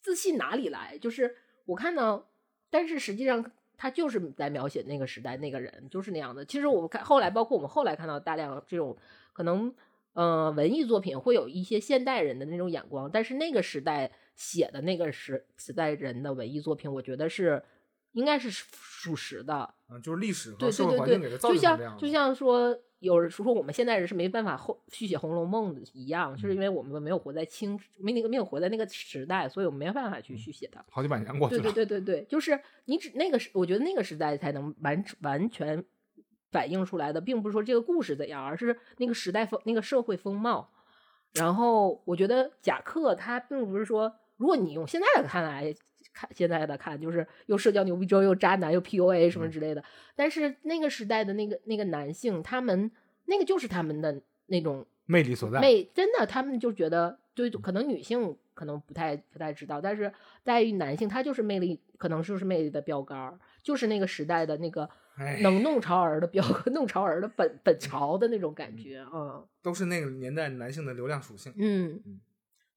[0.00, 0.98] 自信哪里来？
[0.98, 2.28] 就是我看到，
[2.70, 6.44] 但是实际上他就是在描写那个时代那个人就是那样的。
[6.44, 8.96] 其实我们看后来，包括我们后来看到大量这种
[9.32, 9.72] 可能，
[10.14, 17.62] 呃，文艺作品会有一些现代人的那种眼光，但是那个时代写的那个时时代人的文艺作品，我觉得是
[18.12, 19.74] 应该是属实的。
[19.88, 30.84] 嗯，就是历史和对社会对对对，环境给它造就成这样像就像说，有人说我们现代人是没办法后续写《红楼梦》的一样，就是因为我们没有活在清没那个没有活在那个时代，所以我们没办法去续写它。
[30.90, 31.72] 好几百年过去对了。
[31.72, 35.84] 对对对对，就是你只那个时，我觉得那个时代才能完完全
[36.50, 40.70] 反映出来的，并不是说这个故事怎样，而是那个时代风那个社会风貌。
[41.32, 45.74] 然后我觉得贾克他并不是说，如果你用现在的看来
[46.12, 49.82] 看，现在的看就是又社交牛逼症，又渣男，又 PUA 什么之类的。
[50.14, 52.90] 但是那个时代的那个那个男性，他们
[53.26, 55.60] 那个就是他们的那种魅力所在。
[55.60, 71.52] 魅真的，他们就觉得，就，可能女性可能不太不太知道，但是在于男性，他就是魅力，可能就是魅力的标杆儿，就是那个时代的那个哎，能弄潮儿的标， 弄潮儿的本本潮的那种感觉啊，都是那个年代男性的流量属性。
[71.56, 72.20] 嗯嗯，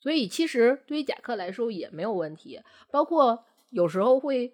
[0.06, 4.54] 所以其实对于贾克来说也没有问题，包括有时候会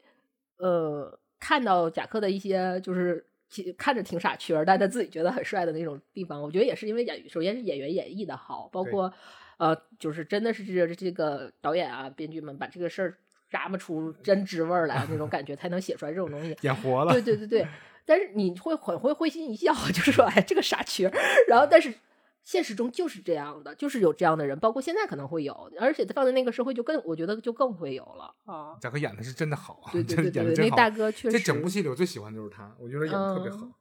[0.55, 3.25] 呃看到贾克的一些就是。
[3.53, 9.13] 其看着挺傻缺儿，但他自己觉得很帅的那种地方，我觉得也是因为演，首先是演员演绎的好，包括
[9.57, 13.17] 呃，就是真的是这这个导演啊、编剧们把这个事儿
[13.51, 16.55] 咂摸出真滋味儿来那种感觉，才能写出来这种东西。
[16.63, 17.11] 演活了。
[17.11, 17.67] 对对对对，
[18.05, 21.11] 但是你会很会会心一笑， 就是说，哎，这个傻缺。
[21.49, 21.93] 然后，但是
[22.43, 28.77] 现实中就是这样的，就是有这样的人，包括现在可能会有，而且他放在那个社会就更，我觉得就更会有了啊。
[28.81, 30.75] 贾克演的是真的好啊， 对真对对对对，那。
[30.75, 33.57] 大哥确实，这整部戏里我最喜欢的就是他，我觉得演的特别好。
[33.65, 33.73] 嗯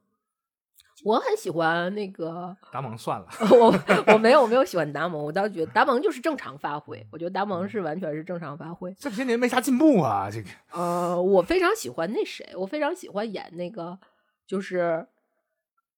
[1.03, 3.27] 我很喜欢那个，达蒙算了，
[3.59, 8.95] 我我没有我没有喜欢达蒙，我倒觉得达蒙就是正常发挥，我觉得达蒙是完全是正常发挥。
[8.99, 10.49] 这些年没啥进步啊，这个
[10.79, 13.97] 呃，我非常喜欢那谁，我非常喜欢演那个，
[14.45, 15.07] 就是，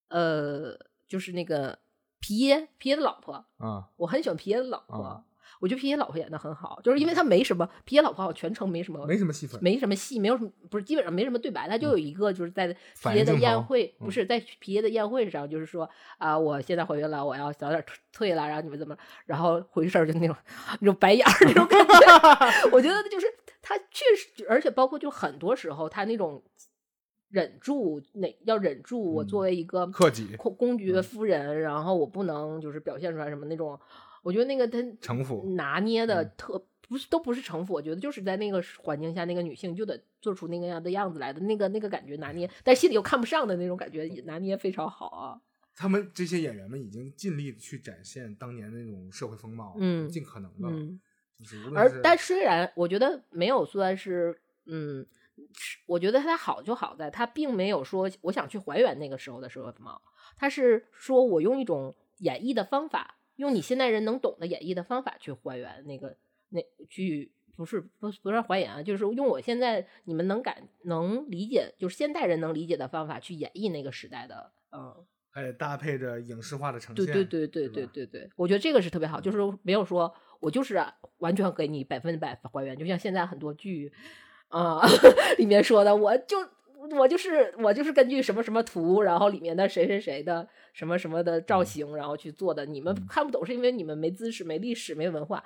[0.07, 1.78] 呃，就是那个
[2.24, 5.24] 皮耶皮耶的老婆，啊，我很喜欢皮耶的老婆，啊。
[5.59, 9.61] 我觉得皮耶老婆演的很好，就是因为他没什么，皮耶老婆好像全程没什么没什么戏份。
[9.63, 14.05] 没什么戏，没有什么，不是基本上没什么对白，他就有一个就是在皮耶的宴会，嗯。
[14.05, 20.36] 不是在皮耶的宴会上，就是说啊，我现在怀孕了，我要早点退退了，然后你们怎么，然后回事儿就那种
[20.82, 23.28] 那种白眼儿那种感觉， 我觉得就是
[23.61, 26.43] 他确实，而且包括就很多时候他那种
[27.34, 33.77] 忍住，那要忍住，我嗯作为一个克己公公爵嗯夫人，然后我不能就是表现出来什么那种，
[34.21, 45.41] 我觉得那个他城府拿捏的嗯特不是都不是城府，我觉得就是在那个环境下，那个女性就得做出那个样的样子来的那个那个感觉拿捏，但心里又看不上的那种感觉也拿捏非常好啊。
[45.75, 50.99] 他们这些演员们已经尽力地去展现当年的那种社会风貌，嗯尽可能的，嗯，
[51.39, 55.03] 就是无论是而但虽然我觉得没有算是嗯。
[55.53, 60.01] 是我觉得它好就好在它并没有说我想去还原那个时候的时候的猫，
[60.37, 66.15] 它是说我用一种演绎的方法，用你现代人能懂的演绎的方法去还原那个
[66.49, 80.83] 那去不是不不是还原啊，就是用我现在你们能感能理解，就是现代人能理解的方法去演绎那个时代的，嗯，还搭配着影视化的呈现，对对对对对对对，我觉得这个是特别好，就是没有说我就是
[81.19, 83.93] 完全给你百分之百还原，就像现在很多剧
[84.54, 84.82] 啊、
[85.39, 86.38] 里面说的，我就
[86.95, 93.08] 我就是我就是根据什么什么图，然后里面的谁谁谁的什么什么的造型，然后去做的，你们嗯。
[93.10, 95.43] 看不懂是因为你们没知识、没历史、没文化。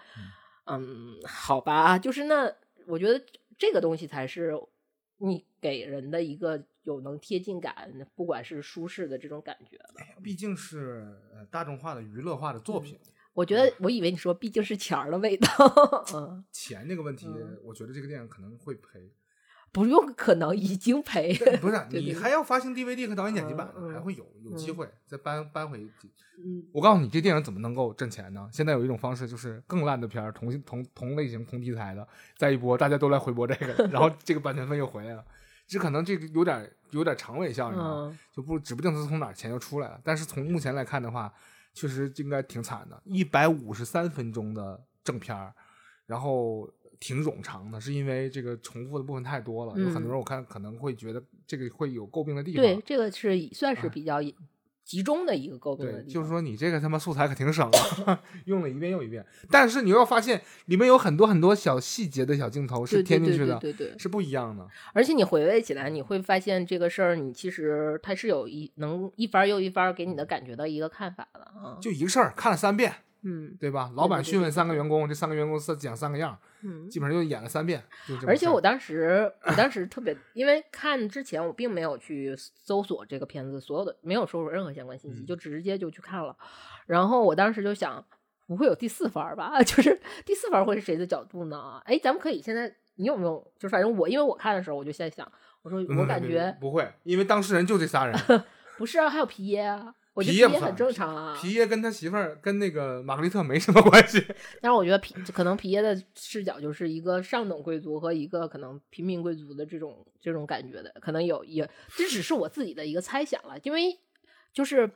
[0.65, 2.53] 嗯，好吧，就是那
[2.85, 3.23] 我觉得
[3.57, 4.53] 这个东西才是
[5.19, 10.21] 你给人的一个有能贴近感，不管是舒适的这种感觉了。
[10.21, 12.99] 毕竟是呃大众化的娱乐化的作品，
[13.37, 15.47] 我觉得，我以为你说毕竟是钱儿的味道，
[16.15, 19.13] 嗯，钱这个问题嗯，我觉得这个电影可能会赔。
[19.71, 21.35] 不用，可能已经赔。
[21.61, 25.77] 不是 你还要发行 DVD 和导演剪辑版还会有有机会再搬搬回。
[26.43, 28.49] 嗯我告诉你，这电影怎么能够挣钱呢？
[28.51, 32.07] 现在有一种方式，就是更烂的片儿，同同同类型、同题材的，
[32.37, 35.23] 再一波，大家都来回播这个，然后这个版权费又回来了。
[35.67, 39.99] 只可能这个有点有点长尾效应就不指不定它从哪儿钱就出来了。
[40.01, 41.31] 但是从目前来看的话，
[41.77, 45.53] 确实应该挺惨的，一百五十三分钟的正片儿，
[46.07, 46.67] 然后
[46.99, 49.79] 挺冗长的，是因为这个重复的部分太多了。
[49.79, 52.63] 有很多嗯人我看可能会觉得这个会有诟病的地方。
[52.63, 54.19] 对，这个是算是比较
[54.87, 56.13] 集中的一个沟通的对，地方。
[56.13, 57.69] 就是说你这个他妈素材可挺省
[58.05, 59.23] 啊， 用了一遍又一遍。
[59.51, 64.65] 但是你又要发现里面有很多很多小细节的小镜头是添进去的，对对对，是不一样的。
[64.93, 71.77] 而且你回味起来，你会发现这个事儿，你其实它是有一能一番又一番给你的感觉到一个看法的啊。
[71.81, 72.93] 就一个事儿看了三遍，
[73.29, 73.91] 嗯对吧？
[73.95, 76.89] 老板对对讯问三个员工，这三个员工是讲三个样儿，嗯。
[76.89, 77.83] 基本上就演了三遍。
[78.25, 86.35] 而且我当时，我当时 特别，因为看之前我并没有去搜索这个片子所有的，没有搜索任何相关信息，嗯就直接就去看了。
[86.85, 88.03] 然后我当时就想，
[88.47, 89.61] 不会有第四番儿吧？
[89.63, 91.81] 就是第四番儿会是谁的角度呢？
[91.85, 93.51] 哎，咱们可以现在，你有没有？
[93.59, 95.29] 就反正我，因为我看的时候，我就在想，
[95.63, 98.15] 我说我感觉不会，因为当事人就这仨人。
[98.77, 101.39] 不是啊，还有皮耶啊，我觉得皮耶很正常啊。
[101.39, 104.19] 皮耶跟他媳妇儿跟那个玛格丽特没什么关系。
[104.59, 113.95] 但是我觉得皮可能皮耶的视角就是一个上等贵族和一个可能平民贵族的这种这种感觉的，可能有也这只是我自己的一个猜想了，因为
[114.51, 114.89] 就是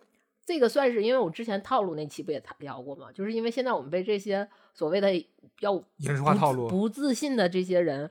[0.43, 5.13] 这个算是因为我之前套路那期不也聊过嘛，就是因为现在我们被这些所谓的
[5.59, 8.09] 要影视化套路不自信的这些人。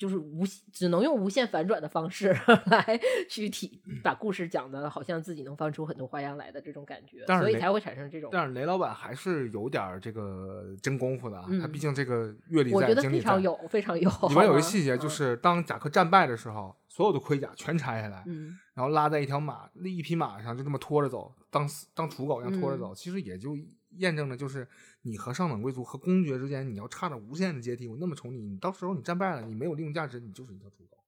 [0.00, 2.34] 就是无只能用无限反转的方式
[2.72, 2.98] 来
[3.28, 8.30] 去体把故事讲的，好像自己能放出很多花样来的这种感觉，所以才会产生这种。
[8.32, 13.24] 但是雷老板还是有点儿这个真功夫的啊，他嗯毕竟这个阅历在，我觉得经历在。
[13.24, 14.08] 非常有，非常有。
[14.30, 22.94] 里面有一个 细节，就嗯是当贾克战败的时候，所有的盔甲全拆下来，嗯然后拉在一条马、一匹马上，就这么拖着走，当当刍狗一样拖着嗯走。
[22.94, 23.54] 其实也就
[23.96, 24.68] 验证的，就是
[25.02, 27.86] 你和上等贵族和公爵之间，你要差着无限的阶梯。
[27.86, 30.98] 我那么宠你，你到时候你战败了，你没有利用价值，你就是一条猪狗，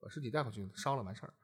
[0.00, 1.34] 把尸体带回去烧了完事儿，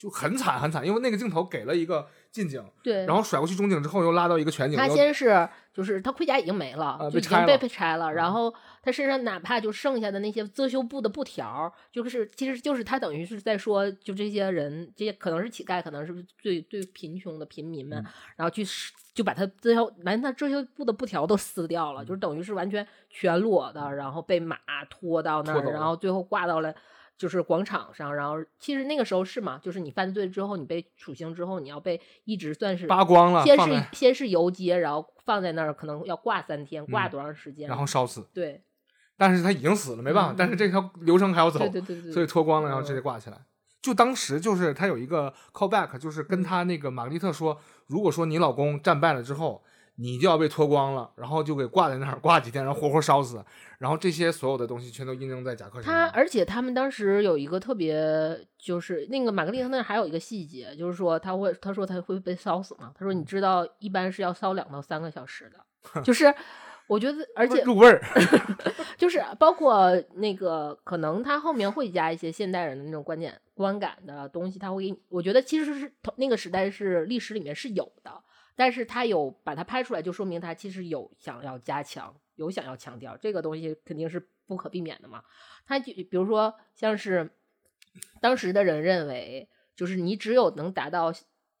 [0.00, 0.84] 就很惨很惨。
[0.84, 18.64] 因为那个镜头给了一个近景，对，然后甩过去中景之后又拉到一个全景，他先是就是他盔甲已经没了，就已经被呃被拆了然后他身上哪怕就剩下的那些遮羞布的布条，就是其实就是他等于是在说，就这些人，这些可能是乞丐，可能是最最贫穷的贫民们，嗯然后去
[19.12, 24.56] 就把他遮羞连他遮羞布的布条都撕掉了，就是等于是完全全裸的，然后被马
[24.88, 26.74] 拖到那儿，然后最后挂到了。
[27.20, 37.68] 就是广场上，然后其实那个时候是嘛，就是你犯罪之后，你被处刑之后，你要被一直算是扒光了，先是先是游街，然后放在那儿，可能要挂三天，挂嗯多长时间？
[37.68, 38.26] 然后烧死。
[38.32, 38.62] 对
[39.18, 43.36] 但是他已经死了，没办法，嗯但是这条流程还要走，对对对对，所以脱光了，然后直接嗯挂起来。
[43.82, 49.62] 就当时就是他有一个 callback，就是嗯跟他那个玛格丽特说，如果说你老公战败了之后，
[49.96, 53.44] 你就要被脱光了，然后就给挂在那儿，挂几天，然后活活烧死，
[53.78, 62.92] 然后这些所有的东西全都印证在贾克身他，而且他们当时有一个特别，就是那个玛格丽特那儿还有一个细节，就是说他会，他说他会被烧死嘛？
[62.98, 66.34] 他说你知道一般是要烧两到三个小时的， 就是
[66.86, 68.02] 我觉得，而且入味儿，
[68.98, 74.98] 就是包括那个，可能他后面会加一些现代人的那种观点、观感的东西，他会给你。
[75.08, 78.10] 我觉得其实是那个时代是历史里面是有的，
[78.60, 85.24] 但是他有把它拍出来，就说明他其实有想要加强，有想要强调这个东西，肯定是不可避免的嘛。
[85.64, 87.30] 他就比如说像是
[88.20, 91.10] 当时的人认为，就是你只有能达到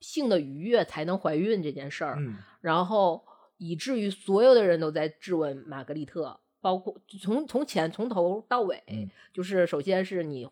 [0.00, 3.24] 性的愉悦才能怀孕这件事儿，嗯，然后
[3.56, 10.46] 以至于所有的人都在质问玛格丽特，包括从从前从头到尾，嗯就是首先是你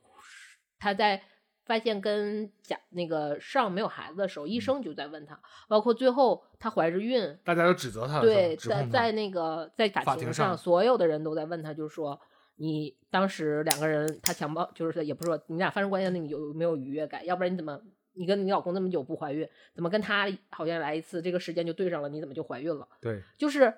[0.78, 1.22] 他在
[1.68, 5.38] 发现跟贾那个上没有孩子的时候，嗯医生就在问他，
[5.68, 12.18] 包括最后她怀着孕，大家都指责他对，在在那个在法庭法庭上所有的人都在问他，就是说
[12.56, 17.24] 你当时两个人他强暴，就是也不是说你俩发生关系，那你有没有愉悦感？
[17.26, 17.78] 要不然你怎么
[18.14, 22.88] 你跟你老公那么久不怀孕，怎么跟他好像来一次，这个时间就对上了，你怎么就怀孕了？
[23.00, 23.72] 对，就是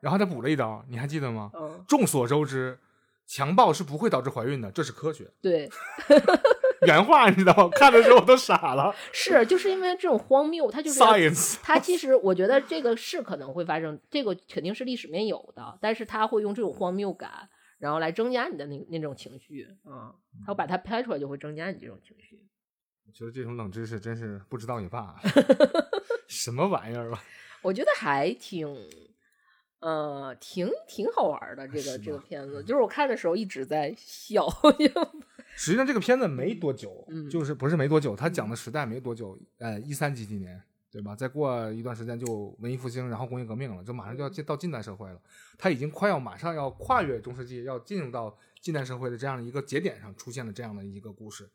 [0.00, 1.50] 然后他补了一刀，你还记得吗？
[1.54, 2.78] 嗯，众所周知，
[3.26, 5.30] 强暴是不会导致怀孕的，这是科学。
[5.40, 5.70] 对，
[6.86, 7.68] 原话你知道吗？
[7.74, 8.94] 看的时候我都傻了。
[9.12, 20.14] 是就是因为这种荒谬，它就是要 Science，他其实我觉得这个是可能会发生，这个肯定是历史里面有的，但是他会用这种荒谬感，然后来增加你的那那种情绪啊，
[20.46, 22.46] 他把它拍出来就会增加你这种情绪。
[23.06, 25.14] 我觉得这种冷知识真是不知道也罢，
[26.28, 27.22] 什么玩意儿吧？
[27.62, 28.68] 我觉得还挺，
[29.80, 31.66] 呃，挺挺好玩的。
[31.68, 34.46] 这个这个片子，就是我看的时候一直在笑。
[35.56, 41.16] 实际上这个片子没多久，嗯就是不是没多久，他讲的时代没多久，呃，一三几几年，对吧？
[41.16, 45.20] 再过一段时间就文艺复兴，然后工业革命了，就马上就要进到近代社会了。
[45.58, 51.48] 他已经快要马上要跨越中世纪，要进入到近代社会的这样一个节点上，出现了这样的一个故事。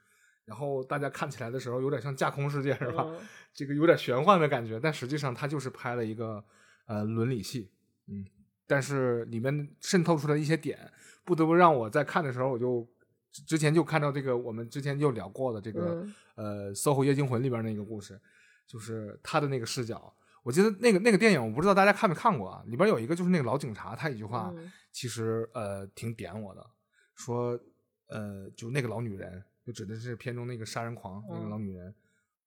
[0.46, 3.06] 然后大家看起来的时候，有点像架空世界，是吧？
[3.08, 3.20] 嗯
[3.54, 6.44] 这个有点玄幻的感觉，但实际上他就是拍了一个
[6.86, 7.70] 呃伦理戏，
[8.08, 8.26] 嗯，
[8.66, 10.90] 但是里面渗透出来一些点，
[11.26, 12.88] 不得不让我在看的时候，我就
[13.32, 18.20] 之之前就看到这个我们之前就聊过的这个、嗯呃《SOHO 夜惊魂》里边那个故事，
[18.68, 20.14] 就是他的那个视角。
[20.44, 22.64] 我记得那个那个电影，我不知道大家看没看过啊？
[22.66, 26.68] 里边有一个就是那个老警察，他一句话，嗯其实呃挺点我的，
[27.14, 27.60] 说
[28.08, 31.94] 呃就那个老女人，就指的是片中那个杀人狂、那个嗯老女人，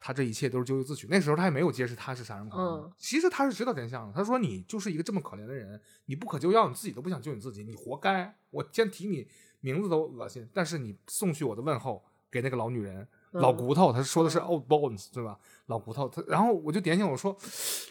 [0.00, 1.06] 她这一切都是咎由自取。
[1.08, 4.12] 那时候他也没有揭示他是杀人狂，嗯其实他是知道真相的。
[4.12, 8.36] 他说你就是一个这么可怜的人，你不可救药，你自己都不想救你自己，你活该。
[8.50, 9.28] 我先提你
[9.64, 13.00] 名字都恶心，但是你送去我的问候给那个老女人。
[13.00, 13.08] 嗯
[13.40, 15.36] 老骨头，他说的是嗯 old bones，对吧？
[15.66, 17.36] 老骨头，他然后我就点醒我说，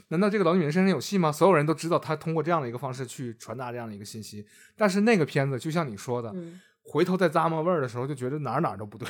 [0.07, 1.34] 难道这个老女人身上有戏吗？
[1.34, 4.47] 所有人都知道她通过这样的一个方式去传达这样的一个信息，
[4.78, 9.05] 但是那个片子就像你说的，嗯，回头再咂摸味儿的时候，就觉得哪儿哪儿都不对。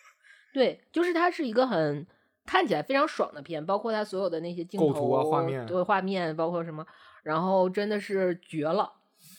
[0.54, 2.06] 对，就是它是一个很
[2.46, 6.86] 看起来非常爽的片，包括它所有的那些镜头、构图啊画面对画面，包括什么，
[7.22, 8.90] 然后真的是绝了，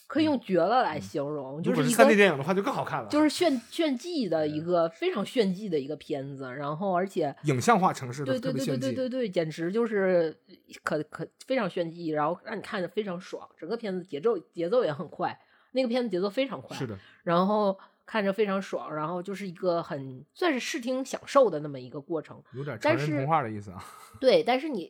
[0.07, 3.09] 可以用绝了来形容，就是一个三 D 电影的话，就更好看了。
[3.09, 8.77] 就是炫炫技的一个非常炫技的一个片子，然后而且影像化城市的对对对对。
[8.77, 10.33] 对对对，简直就是
[10.81, 15.37] 可可非常炫技，然后让你看着非常爽，整个片子节奏节奏也很快，
[15.73, 22.41] 那个片子节奏非常快，是的，然后看着非常爽，然后就是一个很算是视听享受的那么一个过程。
[22.53, 23.83] 有点成人童话的意思啊。
[24.21, 24.89] 对，但是你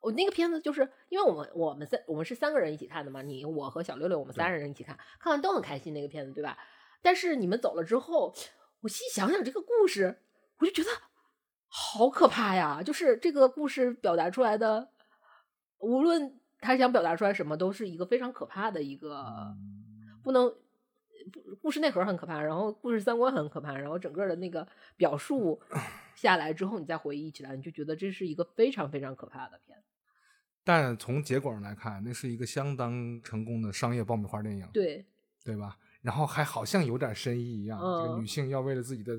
[0.00, 6.56] 我那个片子就是因为我们我们三我们是三个人一起看的嘛，你我和小六六我们三人一起看，看完都很开心那个片子，对吧？
[7.02, 8.34] 但是你们走了之后，
[8.80, 10.20] 我细想想这个故事，
[10.58, 10.90] 我就觉得
[11.66, 12.82] 好可怕呀！
[12.82, 14.90] 就是这个故事表达出来的，
[15.78, 19.56] 无论他想表达出来什么，都是一个非常可怕的一个，
[20.22, 20.54] 不能。
[21.60, 25.60] 故事内核很可怕，然后故事三观很可怕，然后整个的那个表述
[26.20, 29.84] 下来之后，你再回忆起来，你就觉得这是一个非常非常可怕的片子。
[30.64, 35.06] 但从结果上来看，那是一个相当成功的商业爆米花电影，对，
[35.44, 35.78] 对吧？
[36.02, 39.16] 然后还好像有点深意一样，这个嗯女性要为了自己的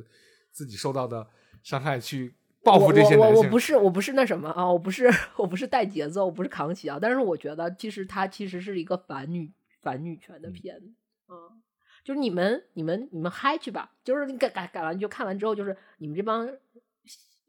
[0.52, 1.26] 自己受到的
[1.64, 3.42] 伤害去报复这些我男性。
[3.42, 10.94] 我我不是我不是那什么啊，我不是我不是带节奏，我不是扛起啊，但是我觉得其实它其实是一个反女反女权的片子，
[11.30, 11.62] 嗯，
[12.04, 16.48] 就是你们你们你们嗨去吧，就是你改改改完就看完之后，就是你们这帮。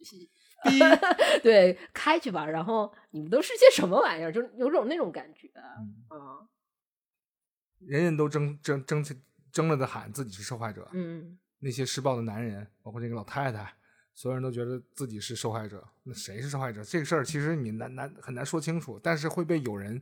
[1.43, 2.47] 对，开去吧。
[2.47, 4.31] 然后你们都是些什么玩意儿？
[4.33, 6.47] 就是有种那种感觉，啊，
[7.79, 9.19] 人人都争争争起
[9.51, 13.75] 争了的喊自己是受害者，嗯，那些施暴的男人，包括那个老太太，
[14.15, 15.83] 所有人都觉得自己是受害者。
[16.03, 16.85] 那谁是受害者？
[16.85, 20.01] 这个事儿其实你难难很难说清楚，但是会被有人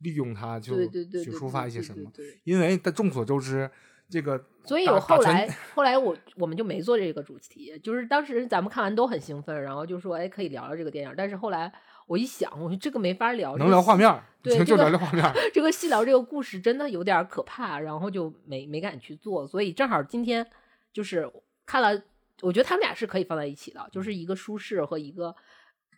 [0.00, 2.12] 利用它，就去抒发一些什么。
[2.44, 3.70] 因为但众所周知，
[4.08, 11.72] 这个所以我后来后来我我们就没做这个主题，就是当时咱们看完都很兴奋，然后就说哎可以聊聊这个电影，但是后来
[12.06, 15.32] 我一想，我说这个没法聊，能聊画面，对就就聊聊画面儿。
[15.52, 20.46] 这个细聊这个故事真的有点可怕，然后就没没敢去做，所以正好今天
[20.92, 21.28] 就是
[21.64, 22.00] 看了，
[22.42, 25.34] 我觉得他们俩是可以放在一起的，就是一个舒适和一个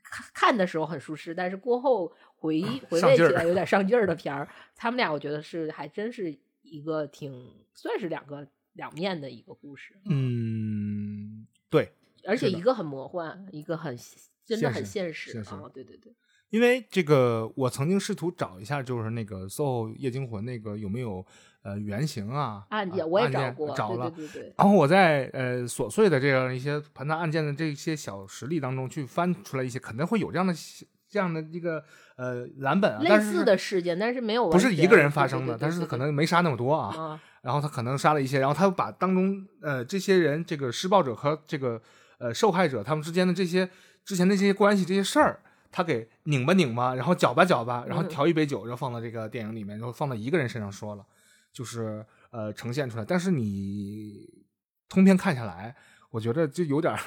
[0.02, 6.34] 看看的时候很舒适，但是过后回回味起来有点上劲儿的片儿，他们俩我觉得是还真是
[6.70, 7.32] 一个挺
[7.74, 11.92] 算是两个两面的一个故事，嗯，对，
[12.24, 13.96] 而且一个很魔幻，一个很
[14.44, 16.12] 真的很现实啊，对对对，
[16.50, 21.24] 因为这个我曾经试图找一下，就是那个《SOH 夜惊魂》那个有没有
[21.62, 24.10] 呃原型啊案件我也找过，找了。
[24.10, 30.54] 对对对对，然后我在呃琐碎的这样一些盘查案件的这些小实例当中去翻出来一些，肯定会有这样的
[31.08, 31.82] 这样的一个
[32.16, 36.94] 呃蓝本啊，类似的事件，但是没有不是一个人发生的，但是可能没杀那么多啊。
[36.96, 41.80] 啊，然后他可能杀了一些，然后他又把当中呃这些人，这个施暴者和这个
[42.18, 43.68] 呃受害者他们之间的这些
[44.04, 45.40] 之前的这些关系这些事儿，
[45.70, 51.06] 他给拧吧拧吧，然后搅吧搅吧，然后嗯调一杯酒，然后放到这个电影里面，然后放到一个人身上说了，
[51.52, 53.04] 就是呃呈现出来。
[53.04, 54.28] 但是你
[54.88, 55.74] 通篇看下来，
[56.10, 56.98] 我觉得就有点儿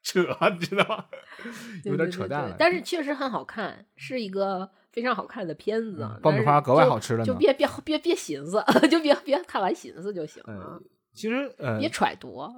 [0.04, 0.20] 扯，
[0.52, 1.04] 你知道吗？
[1.84, 2.50] 有点扯淡了。
[2.50, 5.98] 对但是确实很好看，是一个非常好看的片子。
[6.02, 10.80] 嗯爆米花格外好吃了呢就别别别别寻思， 就别别看完寻思就行呃啊，，
[11.12, 12.50] 其实呃，别揣度啊。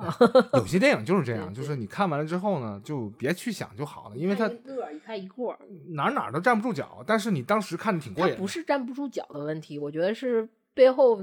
[0.55, 5.59] 有些电影就是这样，对就是你看完了之后呢，就别去想就好了，因为它看一个儿一看一过，
[5.95, 11.21] 哪儿哪儿都站不住脚，但是你当时看的挺过瘾不是站不住脚的问题，我觉得是背后。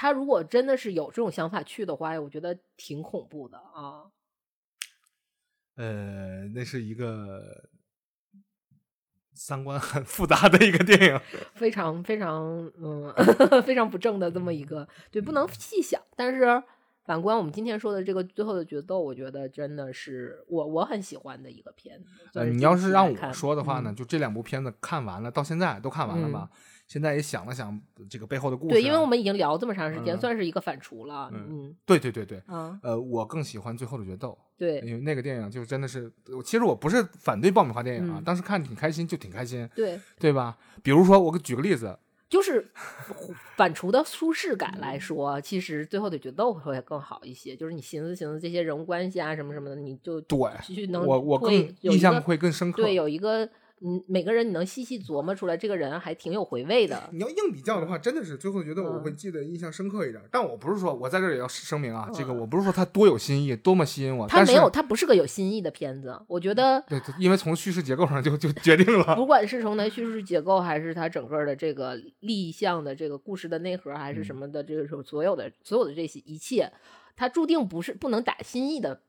[0.00, 4.06] 他如果真的是有这种想法去的话，我觉得挺恐怖的啊。
[5.78, 7.68] 呃，那是一个
[9.32, 11.20] 三观很复杂的一个电影。
[11.54, 12.44] 非常非常
[12.82, 13.14] 嗯
[13.64, 16.02] 非常不正的这么一个，对，不能细想。
[16.16, 16.60] 但是
[17.04, 22.10] 反观我们今天说的这个最后的决斗，我觉得真的是我我很喜欢的一个片子。
[22.34, 26.50] 呃，你要是让我说的话呢，嗯就这两部片子看完了，到现在都看完了吧？
[26.88, 27.78] 现在也想了想
[28.08, 31.30] 这个背后的故事啊、对，因为我们已经聊这么长时间，嗯算是一个反刍了。
[31.32, 40.56] 嗯嗯对对对对，啊，呃，我更喜欢最后的决斗，对因为那个电影就真的是，我其实我不是反对爆米花电影啊，嗯当时看挺开心，就挺开心，对对吧？
[40.82, 41.98] 比如说我给举个例子，
[42.30, 42.66] 就是
[43.56, 47.54] 反刍的舒适感来说，其实最后的决斗会更好一些。
[47.54, 51.52] 就是你寻思寻思这些人物关系啊什么什么的，你就对去能我我更
[51.82, 52.82] 印象会更深刻。
[52.82, 53.48] 对有一个
[53.80, 57.08] 嗯每个人你能细细琢磨出来，这个人还挺有回味的。
[57.12, 60.22] 你要硬比较的话，真的是最后觉得我会记得印象深刻一点。
[60.30, 66.20] 但我不是说我在这儿也要声明啊，这个我不是说他多有新意，多么吸引我，他没有，他不是个有新意的片子。
[66.26, 69.14] 我觉得，对，对因为从叙事结构上就就决定了。
[69.14, 76.70] 不管是从它叙事结构，还是它整个的这个立项的这个故事的内核，还是什么的，这个所有的所有的这些一切，
[77.16, 79.02] 它注定不是不能打新意的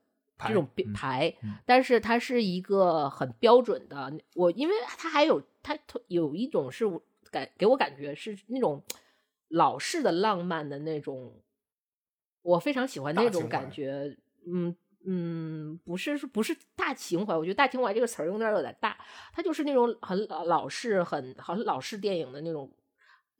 [0.47, 4.13] 这种嗯牌，嗯但是它是一个很标准的。
[4.35, 6.85] 我因为它还有它有一种是
[7.31, 8.83] 感给我感觉是那种
[9.49, 11.33] 老式的浪漫的那种，
[12.41, 14.17] 我非常喜欢那种感觉。
[14.47, 14.75] 嗯
[15.05, 18.97] 嗯，不是不是大情怀，我觉得大情怀这个词儿用的有点大，
[19.31, 22.69] 它就是那种很老老式、很很老式电影的那种，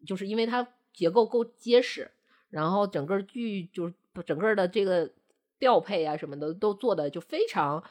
[0.06, 2.10] 就是因为它结构够结实，
[2.50, 3.94] 然后整个剧就是
[4.26, 5.12] 整个的这个
[5.60, 7.84] 调配啊什么的都做的就非常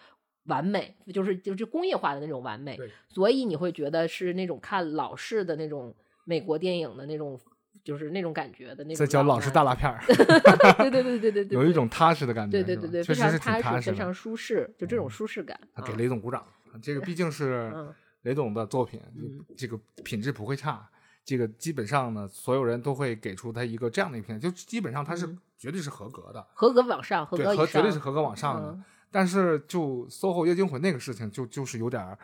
[0.45, 2.78] 完美，就是就是工业化的那种完美，
[3.09, 7.39] 所以你会觉得是那种看老式的那种美国电影的那种，
[7.85, 8.97] 就是那种感觉的那种。
[8.97, 10.01] 这叫老式大，拉片儿，
[10.78, 12.62] 对对对对对对，有一种踏实的感觉。
[12.62, 15.59] 对对对对，确实非常踏踏实，非常舒适，就这种舒适感。
[15.74, 16.47] 啊给啊雷总鼓掌，
[16.82, 20.89] 这个毕竟是 嗯雷总的作品，嗯这个品质不会差。
[21.29, 28.71] 这个基本上呢，所有人都会给出他一个这样的一片，就基本上他是嗯绝对是合格的，合格往上，合，格绝对是合格往上的。
[28.71, 32.17] 嗯但是就 SOHO 夜惊魂那个事情就，就是有点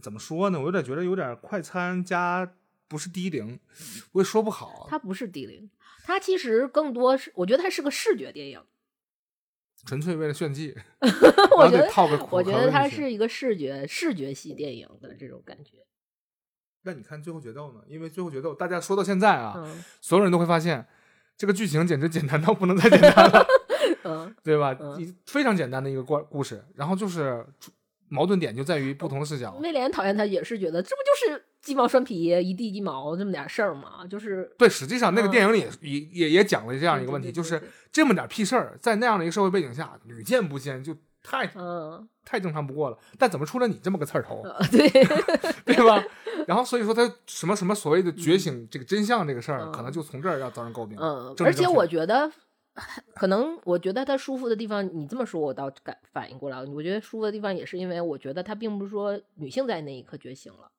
[0.00, 0.58] 怎么说呢？
[0.58, 2.48] 我有点觉得有点快餐加
[2.86, 3.58] 不是低龄，
[4.12, 4.86] 我也说不好。
[4.88, 5.70] 它不是低龄，
[6.04, 8.60] 它其实更多是，我觉得它是个视觉电影。
[9.84, 10.76] 纯粹为了炫技，
[11.56, 15.84] 我觉得，我觉得它是一个视觉视觉系电影的这种感觉。
[16.88, 17.80] 那你看最后决斗呢？
[17.86, 20.86] 因为最后决斗，大家说到现在啊，嗯所有人都会发现，
[21.36, 23.46] 这个剧情简直简单到不能再简单了，
[24.04, 24.74] 嗯， 对吧？
[24.80, 27.44] 嗯非常简单的一个故故事，然后就是
[28.08, 29.54] 矛盾点就在于不同的视角。
[29.60, 34.06] 威廉讨厌他也是觉得这不就是鸡毛蒜皮一地鸡毛这么点事儿吗？
[34.08, 37.62] 就是对，实际上那个嗯电影里也、也也也讲了这样一个问题，就是
[37.92, 42.98] 这么点屁事儿，在那样的一个社会背景下，屡见不鲜，就太嗯太正常不过了。
[43.18, 44.88] 但怎么出了你这么个刺儿头，呃对，
[45.64, 46.02] 对吧？
[46.46, 50.96] 然后所以说他什么什么所谓的觉醒这个真相这个事儿，嗯可能就从这儿要遭人诟病。
[51.00, 52.30] 嗯，而且我觉得。
[53.12, 56.70] 可能我觉得他舒服的地方，你这么说，我倒感反应过来了。
[56.70, 60.70] 我觉得舒服的地方也是因为我觉得他并不是说女性在那一刻觉醒了，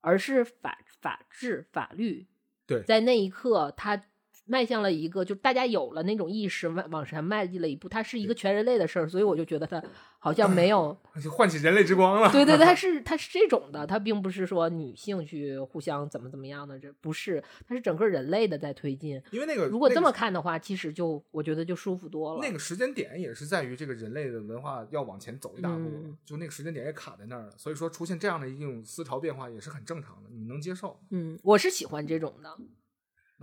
[0.00, 2.26] 而是法法治法律
[2.66, 4.02] 对在那一刻他
[4.46, 7.88] 迈向了一个，就大家有了那种意识，往往前迈进了一步。
[7.88, 9.82] 它是一个全人类的事儿，所以我就觉得它
[10.18, 12.30] 好像没有 就唤起人类之光了。
[12.30, 19.20] 对对对，它 是它是这种的，它并不是说女性去互相怎么怎么样的，这不是，它是整个人类的在推进。
[19.30, 22.40] 因为那个如果这么看的话，其实就我觉得就舒服多了。
[22.42, 27.52] 那个时间点也是在于这个人类的文化要往前走一大步了，嗯就那个时间点也卡在那儿了。
[27.56, 31.00] 所以说出现这样的一种思潮变化也是很正常的，你能接受。
[31.10, 32.58] 嗯，我是喜欢这种的。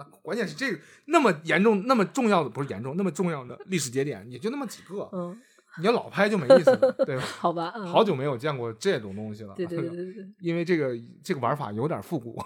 [0.10, 5.38] 那关键是这个那么严重、那么重要的不是严重、那么重要的历史节点，也就那么几个，嗯，
[5.80, 7.24] 你要老拍就没意思了，对吧？
[7.40, 9.54] 好吧，嗯、好久没有见过这种东西了。
[9.58, 12.38] 对对对对对， 因为这个这个玩法有点复古，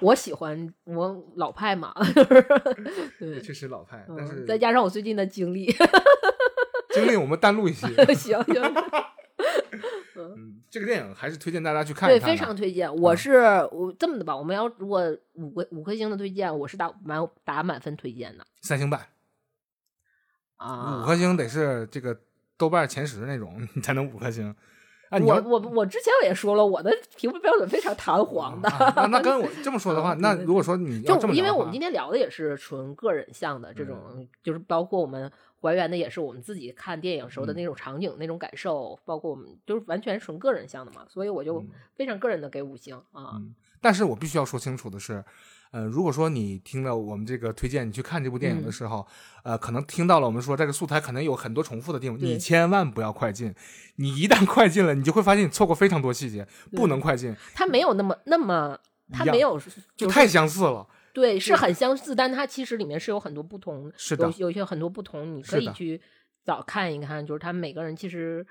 [0.00, 1.92] 我喜欢我老派嘛，
[3.18, 5.74] 对，确实老派，但是嗯，再加上我最近的经历，
[6.94, 7.86] 经历我们单录一期。
[8.14, 8.74] 行行，
[10.36, 12.36] 嗯，这个电影还是推荐大家去看对，一看对。
[12.36, 12.94] 非常推荐。
[12.94, 13.38] 我是
[13.72, 15.02] 我这么的吧，我们要如果
[15.32, 19.00] 五个五颗星的推荐，我是打满打满分推荐的三星半，
[20.56, 21.02] 啊。
[21.02, 22.18] 五颗星得是这个
[22.58, 24.54] 豆瓣前十那种， 你才能五颗星。
[25.08, 28.68] 啊，我我我之前我也说了，我的评分标准非常弹簧的。
[28.68, 35.30] 啊那那跟我 这么说的话，那如果说你就因为我们今天聊的也是纯个人向的这种，嗯就是包括我们
[35.66, 43.32] 还原的也是我们自己看电影时候的嗯那种场景、那种感受，包括我们就是完全纯个人向的嘛，所以我就嗯非常个人的给五星啊。
[43.34, 45.24] 嗯，但是我必须要说清楚的是，
[45.70, 49.06] 呃，如果说你听了我们这个推荐，你去看这部电影的嗯时候，
[49.42, 53.54] 呃，可能听到了我们说这个素材可能有很多重复的地方，你千万不要快进。
[53.96, 58.78] 你一旦快进了，你就会发现你错过非常多细节，不能快进，它没有那么那么，
[59.12, 59.60] 它没有
[59.96, 60.86] 就太相似了。
[61.20, 66.00] 对，是很相似，但它其实里面是有很多不同，是的有有一些很多不同，你可以去
[66.44, 68.46] 早看一看，就是他们每个人其实。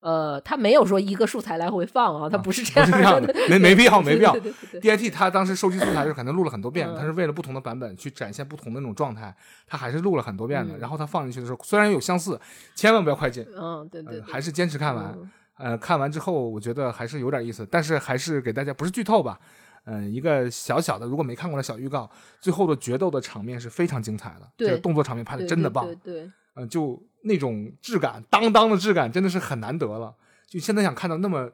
[0.00, 4.32] 呃，他没有说一个素材来回放啊，他不是这样不是这样的没没必要没必要
[4.80, 9.34] DIT 他当时收集素材的时候，可能录了很多遍，嗯他是为了不同的版本去展现不同的那种状态，
[9.66, 10.76] 他还是录了很多遍的。
[10.76, 12.38] 嗯然后他放进去的时候，虽然有相似，
[12.76, 15.12] 千万不要快进，嗯，对对对，呃还是坚持看完。
[15.16, 19.40] 嗯呃，看完之后我觉得还是有点意思，但是还是给大家不是剧透吧，
[19.86, 22.10] 嗯，一个小小的，如果没看过的小预告，
[22.40, 30.14] 最后的决斗的场面是非常精彩的，对这个动作场面拍的真的棒，对对对，嗯、就那种质感，当当的质感真的是很难得了。
[30.46, 31.50] 就现在想看到那么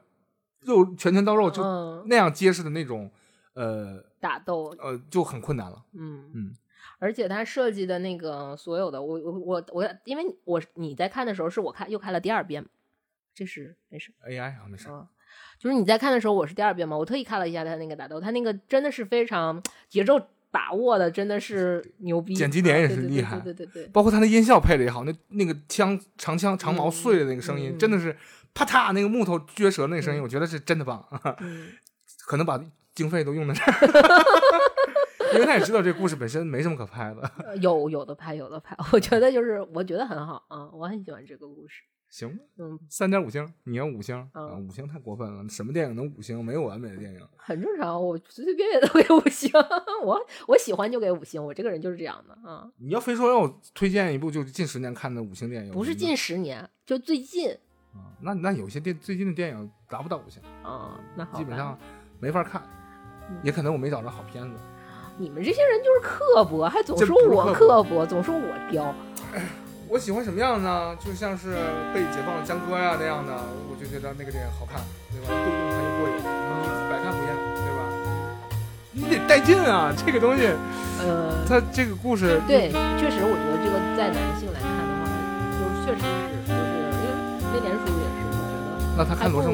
[0.61, 3.11] 肉拳拳到肉，就嗯，那样结实的那种，
[3.53, 5.85] 呃打斗，呃，就很困难了。
[5.93, 6.55] 嗯嗯，
[6.99, 12.65] 而且他设计的那个所有的，我我我我，因为我你在看的时候，是我看又看了第二遍，
[13.35, 15.07] 这是没事，AI 啊，没事，嗯，
[15.63, 20.19] 就是你在看的时候，我是第二遍嘛，我特意看了一下他那个打斗，他那个真的是非常节奏
[20.51, 28.13] 把握的，真的是牛逼，剪辑点也是厉害对对对对，包括他的音效配的也好，那那个枪长枪长矛嗯碎的那个声音，嗯真的是
[28.53, 31.01] 啪嗒那个木头撅折那个声音，嗯我觉得是真的棒，
[31.39, 31.69] 嗯
[32.27, 32.61] 可能把
[32.93, 34.23] 经费都用在这儿。
[35.33, 41.81] 因为他也知道这故事本身没什么可拍的，呃有有的拍有的拍，我觉得就是我觉得很好啊，我很喜欢这个故事，
[42.13, 46.45] 行吧，嗯，三点五星，你要五星啊，嗯五星太过分了，什么电影能五星？
[46.45, 47.19] 没有完美的电影。
[47.35, 49.49] 很正常，我随随便便都给五星，
[50.05, 57.49] 我我喜欢就给五星，我这个人就是这样的啊，你要非说让我推荐一部就近十年看的五星电影，不是近十年，就最近
[57.93, 61.75] 啊，那那有些电最近的电影达不到五星，啊，那好，基本上
[62.19, 62.61] 没法看
[63.27, 64.59] 嗯，也可能我没找着好片子。
[65.17, 68.93] 你们这些人就是刻薄，还总说我刻薄，总说我刁。
[69.93, 70.97] 我喜欢什么样呢？
[71.05, 71.53] 就像是
[71.93, 73.31] 被解放的江歌呀那样的，
[73.69, 74.81] 我就觉得那个电影好看，
[75.13, 75.29] 对吧？
[75.29, 76.17] 对动看又过瘾，
[76.89, 77.29] 百看不厌，
[77.61, 77.85] 对吧？
[78.91, 79.93] 你得带劲啊！
[80.03, 80.49] 这个东西，
[80.97, 85.05] 呃，它这个故事，对，确实，我觉得这个在男性来看的话，
[85.61, 87.13] 就是确实是，就是因为
[87.53, 89.53] 威廉叔也是，我觉得那他看罗生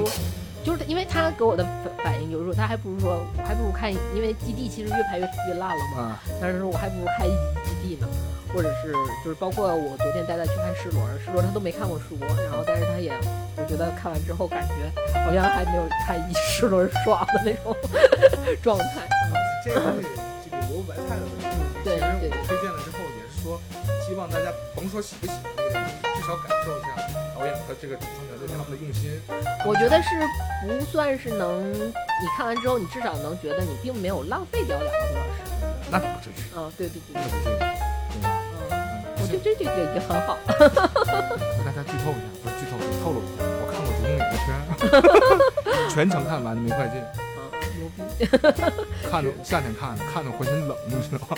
[0.63, 1.65] 就是因为他给我的
[1.99, 8.07] 反反应就是说，他还不如说，我还不如看，因为基地其实越拍越越烂了嘛，啊，但是说我还不如看一集基地呢，
[8.53, 8.93] 或者是
[9.23, 13.11] 就是包括我昨天带他去看施罗，施罗他都没看过书，然后但是他也，
[13.57, 17.75] 我觉得看完之后感觉好像还没有看一 施罗爽的那种
[18.61, 19.01] 状态。
[19.01, 19.33] 啊
[19.65, 20.07] 这个东西，
[20.45, 21.45] 这个萝卜白菜的问题。
[21.83, 23.59] 对其实对我推荐了之后，也是说，
[24.07, 25.85] 希望大家甭说喜不喜欢
[26.15, 26.87] 至少感受一下
[27.35, 29.19] 导演和这个主创团队他们的用心。
[29.65, 30.09] 我觉得是
[30.65, 35.39] 不算是能，你看完之后，你至少能觉得你并没有浪费掉两个多小时。
[35.91, 37.75] 那不至于，嗯，对对对那，不至于，对吧？
[37.81, 37.88] 嗯，
[39.37, 40.37] 这这个已经很好。
[40.47, 40.57] 和
[41.65, 42.71] 大家剧透一下，不是剧透，
[43.03, 44.47] 透露一下，我看过《逐梦演艺圈》，
[45.93, 47.39] 全程看完的没快进，啊，
[47.77, 47.97] 牛逼。
[49.09, 51.37] 看着夏天看的，看的浑身冷，你知道吗？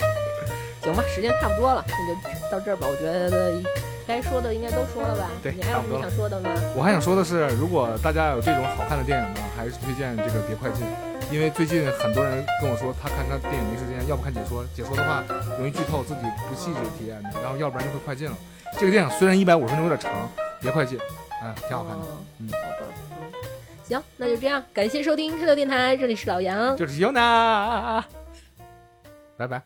[0.82, 2.86] 行吧，时间差不多了，那就到这儿吧。
[2.90, 3.62] 我觉得
[4.06, 5.30] 该说的应该都说了吧？
[5.42, 6.50] 对你还有什么想说的吗？
[6.74, 10.84] 我还想说的是，如果大家有这种好看的电影呢，还是推荐这个《别快进》，
[11.30, 15.22] 因为最近很多人跟我说，他看他电影没时间，要不看解说，解说的话
[15.56, 18.36] 容易剧透，自己不细致体验的，然后要不然就会快进了。
[18.76, 20.10] 这个电影虽然一百五十分钟有点长，
[20.60, 20.98] 别快进，
[21.44, 22.02] 嗯，挺好看的。
[22.02, 22.86] 哦嗯好吧，
[23.22, 23.32] 嗯，
[23.86, 28.04] 行，那就这样，感谢收听开头电台，这里是老杨，就是尤娜，
[29.36, 29.62] 拜拜。